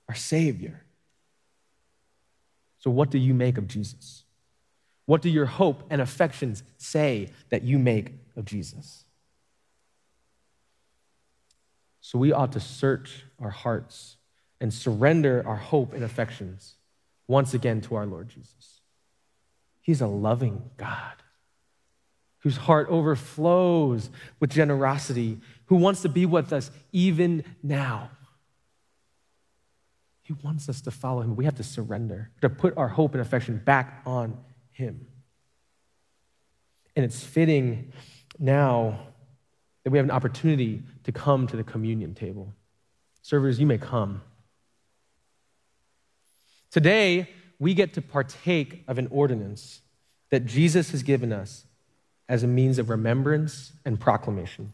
our 0.08 0.16
Savior. 0.16 0.84
So, 2.80 2.92
what 2.92 3.10
do 3.10 3.18
you 3.18 3.34
make 3.34 3.58
of 3.58 3.68
Jesus? 3.68 4.24
What 5.06 5.22
do 5.22 5.30
your 5.30 5.46
hope 5.46 5.84
and 5.90 6.02
affections 6.02 6.64
say 6.78 7.30
that 7.50 7.64
you 7.64 7.80
make 7.80 8.14
of 8.36 8.46
Jesus? 8.46 9.06
So, 12.02 12.18
we 12.18 12.32
ought 12.32 12.52
to 12.54 12.60
search 12.60 13.24
our 13.40 13.50
hearts 13.50 14.18
and 14.60 14.74
surrender 14.74 15.44
our 15.46 15.56
hope 15.56 15.94
and 15.94 16.04
affections 16.04 16.76
once 17.28 17.54
again 17.54 17.82
to 17.82 17.96
our 17.96 18.06
Lord 18.06 18.30
Jesus. 18.30 18.82
He's 19.82 20.02
a 20.02 20.08
loving 20.08 20.70
God 20.78 21.14
whose 22.40 22.58
heart 22.58 22.88
overflows 22.90 24.10
with 24.40 24.50
generosity, 24.50 25.38
who 25.66 25.76
wants 25.76 26.02
to 26.04 26.10
be 26.10 26.26
with 26.26 26.54
us 26.54 26.72
even 26.92 27.44
now. 27.62 28.10
He 30.28 30.34
wants 30.44 30.68
us 30.68 30.82
to 30.82 30.92
follow 30.92 31.22
him. 31.22 31.38
We 31.38 31.46
have 31.46 31.56
to 31.56 31.64
surrender, 31.64 32.30
to 32.42 32.50
put 32.50 32.76
our 32.76 32.90
hope 32.90 33.14
and 33.14 33.22
affection 33.22 33.62
back 33.64 34.02
on 34.06 34.38
him. 34.72 35.08
And 36.98 37.06
it's 37.06 37.24
fitting 37.24 37.94
now 38.38 39.00
that 39.84 39.92
we 39.92 39.98
have 39.98 40.06
an 40.06 40.12
opportunity 40.12 40.84
to 41.06 41.14
come 41.14 41.48
to 41.48 41.56
the 41.56 41.64
communion 41.64 42.14
table. 42.14 42.54
Servers, 43.22 43.58
you 43.58 43.66
may 43.66 43.78
come. 43.78 44.22
Today, 46.72 47.30
we 47.58 47.74
get 47.74 47.94
to 47.94 48.02
partake 48.02 48.84
of 48.86 48.98
an 48.98 49.08
ordinance 49.10 49.80
that 50.30 50.46
Jesus 50.46 50.92
has 50.92 51.04
given 51.04 51.32
us 51.32 51.64
as 52.28 52.44
a 52.44 52.48
means 52.48 52.80
of 52.80 52.90
remembrance 52.90 53.72
and 53.86 53.98
proclamation. 53.98 54.74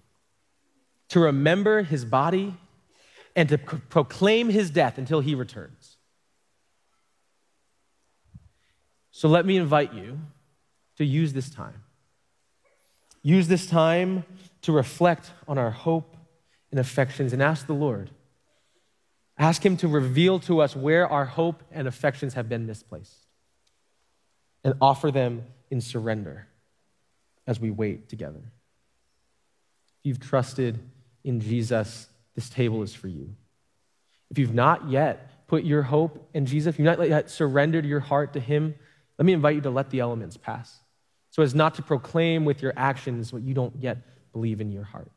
To 1.10 1.20
remember 1.20 1.84
his 1.84 2.06
body 2.06 2.56
and 3.36 3.50
to 3.50 3.58
proclaim 3.58 4.50
his 4.50 4.70
death 4.70 4.98
until 4.98 5.20
he 5.20 5.36
returns. 5.36 5.98
So 9.12 9.28
let 9.28 9.46
me 9.46 9.58
invite 9.58 9.94
you 9.94 10.20
to 10.98 11.06
use 11.06 11.34
this 11.34 11.50
time. 11.50 11.84
Use 13.22 13.48
this 13.48 13.68
time 13.68 14.26
to 14.64 14.72
reflect 14.72 15.32
on 15.48 15.58
our 15.58 15.72
hope 15.72 16.18
and 16.72 16.80
affections 16.80 17.34
and 17.34 17.42
ask 17.42 17.68
the 17.68 17.74
Lord. 17.74 18.10
Ask 19.38 19.66
Him 19.66 19.78
to 19.78 19.88
reveal 19.88 20.40
to 20.42 20.62
us 20.62 20.76
where 20.76 21.08
our 21.08 21.26
hope 21.26 21.64
and 21.72 21.88
affections 21.88 22.36
have 22.36 22.48
been 22.48 22.68
misplaced 22.68 23.28
and 24.64 24.76
offer 24.80 25.12
them 25.12 25.44
in 25.70 25.82
surrender 25.82 26.48
as 27.48 27.60
we 27.60 27.72
wait 27.72 28.10
together. 28.10 28.42
If 30.00 30.06
you've 30.06 30.20
trusted 30.20 30.80
in 31.24 31.40
Jesus, 31.40 32.08
this 32.36 32.50
table 32.50 32.84
is 32.84 32.94
for 32.94 33.08
you. 33.08 33.36
If 34.30 34.40
you've 34.40 34.54
not 34.54 34.90
yet 34.90 35.48
put 35.48 35.64
your 35.64 35.84
hope 35.84 36.30
in 36.34 36.46
Jesus, 36.46 36.74
if 36.74 36.80
you've 36.80 36.86
not 36.86 37.08
yet 37.08 37.30
surrendered 37.30 37.86
your 37.86 38.00
heart 38.00 38.34
to 38.34 38.40
Him, 38.40 38.76
let 39.18 39.26
me 39.26 39.34
invite 39.34 39.56
you 39.56 39.62
to 39.62 39.70
let 39.70 39.90
the 39.90 40.00
elements 40.00 40.38
pass 40.38 40.80
so 41.30 41.42
as 41.42 41.56
not 41.56 41.76
to 41.76 41.82
proclaim 41.82 42.46
with 42.46 42.62
your 42.62 42.74
actions 42.78 43.34
what 43.34 43.42
you 43.42 43.56
don't 43.56 43.76
yet 43.80 43.98
believe 44.34 44.62
in 44.62 44.72
your 44.72 44.84
heart. 44.84 45.10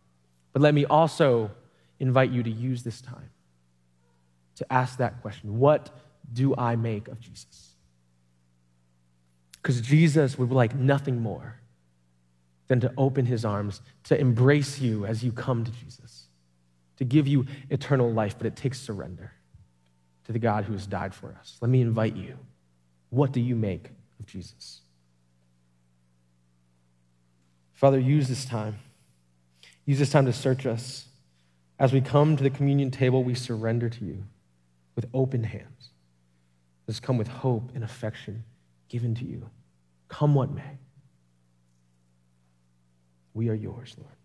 But 0.54 0.62
let 0.62 0.72
me 0.72 0.86
also 0.86 1.50
invite 1.98 2.30
you 2.30 2.42
to 2.42 2.50
use 2.50 2.82
this 2.82 3.02
time 3.02 3.30
to 4.56 4.72
ask 4.72 4.96
that 4.98 5.20
question 5.20 5.58
What 5.58 5.90
do 6.32 6.54
I 6.56 6.76
make 6.76 7.08
of 7.08 7.20
Jesus? 7.20 7.74
Because 9.52 9.80
Jesus 9.82 10.38
would 10.38 10.52
like 10.52 10.74
nothing 10.74 11.20
more 11.20 11.60
than 12.68 12.80
to 12.80 12.92
open 12.96 13.26
his 13.26 13.44
arms, 13.44 13.80
to 14.04 14.18
embrace 14.18 14.78
you 14.78 15.04
as 15.04 15.22
you 15.22 15.32
come 15.32 15.64
to 15.64 15.70
Jesus, 15.70 16.25
to 16.96 17.04
give 17.04 17.26
you 17.26 17.46
eternal 17.70 18.12
life, 18.12 18.36
but 18.38 18.46
it 18.46 18.56
takes 18.56 18.80
surrender 18.80 19.32
to 20.24 20.32
the 20.32 20.38
God 20.38 20.64
who 20.64 20.72
has 20.72 20.86
died 20.86 21.14
for 21.14 21.36
us. 21.38 21.56
Let 21.60 21.70
me 21.70 21.80
invite 21.80 22.16
you. 22.16 22.38
What 23.10 23.32
do 23.32 23.40
you 23.40 23.54
make 23.54 23.90
of 24.18 24.26
Jesus? 24.26 24.80
Father, 27.74 27.98
use 27.98 28.28
this 28.28 28.44
time. 28.44 28.78
Use 29.84 29.98
this 29.98 30.10
time 30.10 30.26
to 30.26 30.32
search 30.32 30.66
us. 30.66 31.06
As 31.78 31.92
we 31.92 32.00
come 32.00 32.36
to 32.36 32.42
the 32.42 32.50
communion 32.50 32.90
table, 32.90 33.22
we 33.22 33.34
surrender 33.34 33.88
to 33.90 34.04
you 34.04 34.24
with 34.94 35.06
open 35.12 35.44
hands. 35.44 35.90
Let's 36.86 37.00
come 37.00 37.18
with 37.18 37.28
hope 37.28 37.70
and 37.74 37.84
affection 37.84 38.44
given 38.88 39.14
to 39.16 39.24
you. 39.24 39.50
Come 40.08 40.34
what 40.34 40.50
may. 40.50 40.78
We 43.34 43.50
are 43.50 43.54
yours, 43.54 43.94
Lord. 43.98 44.15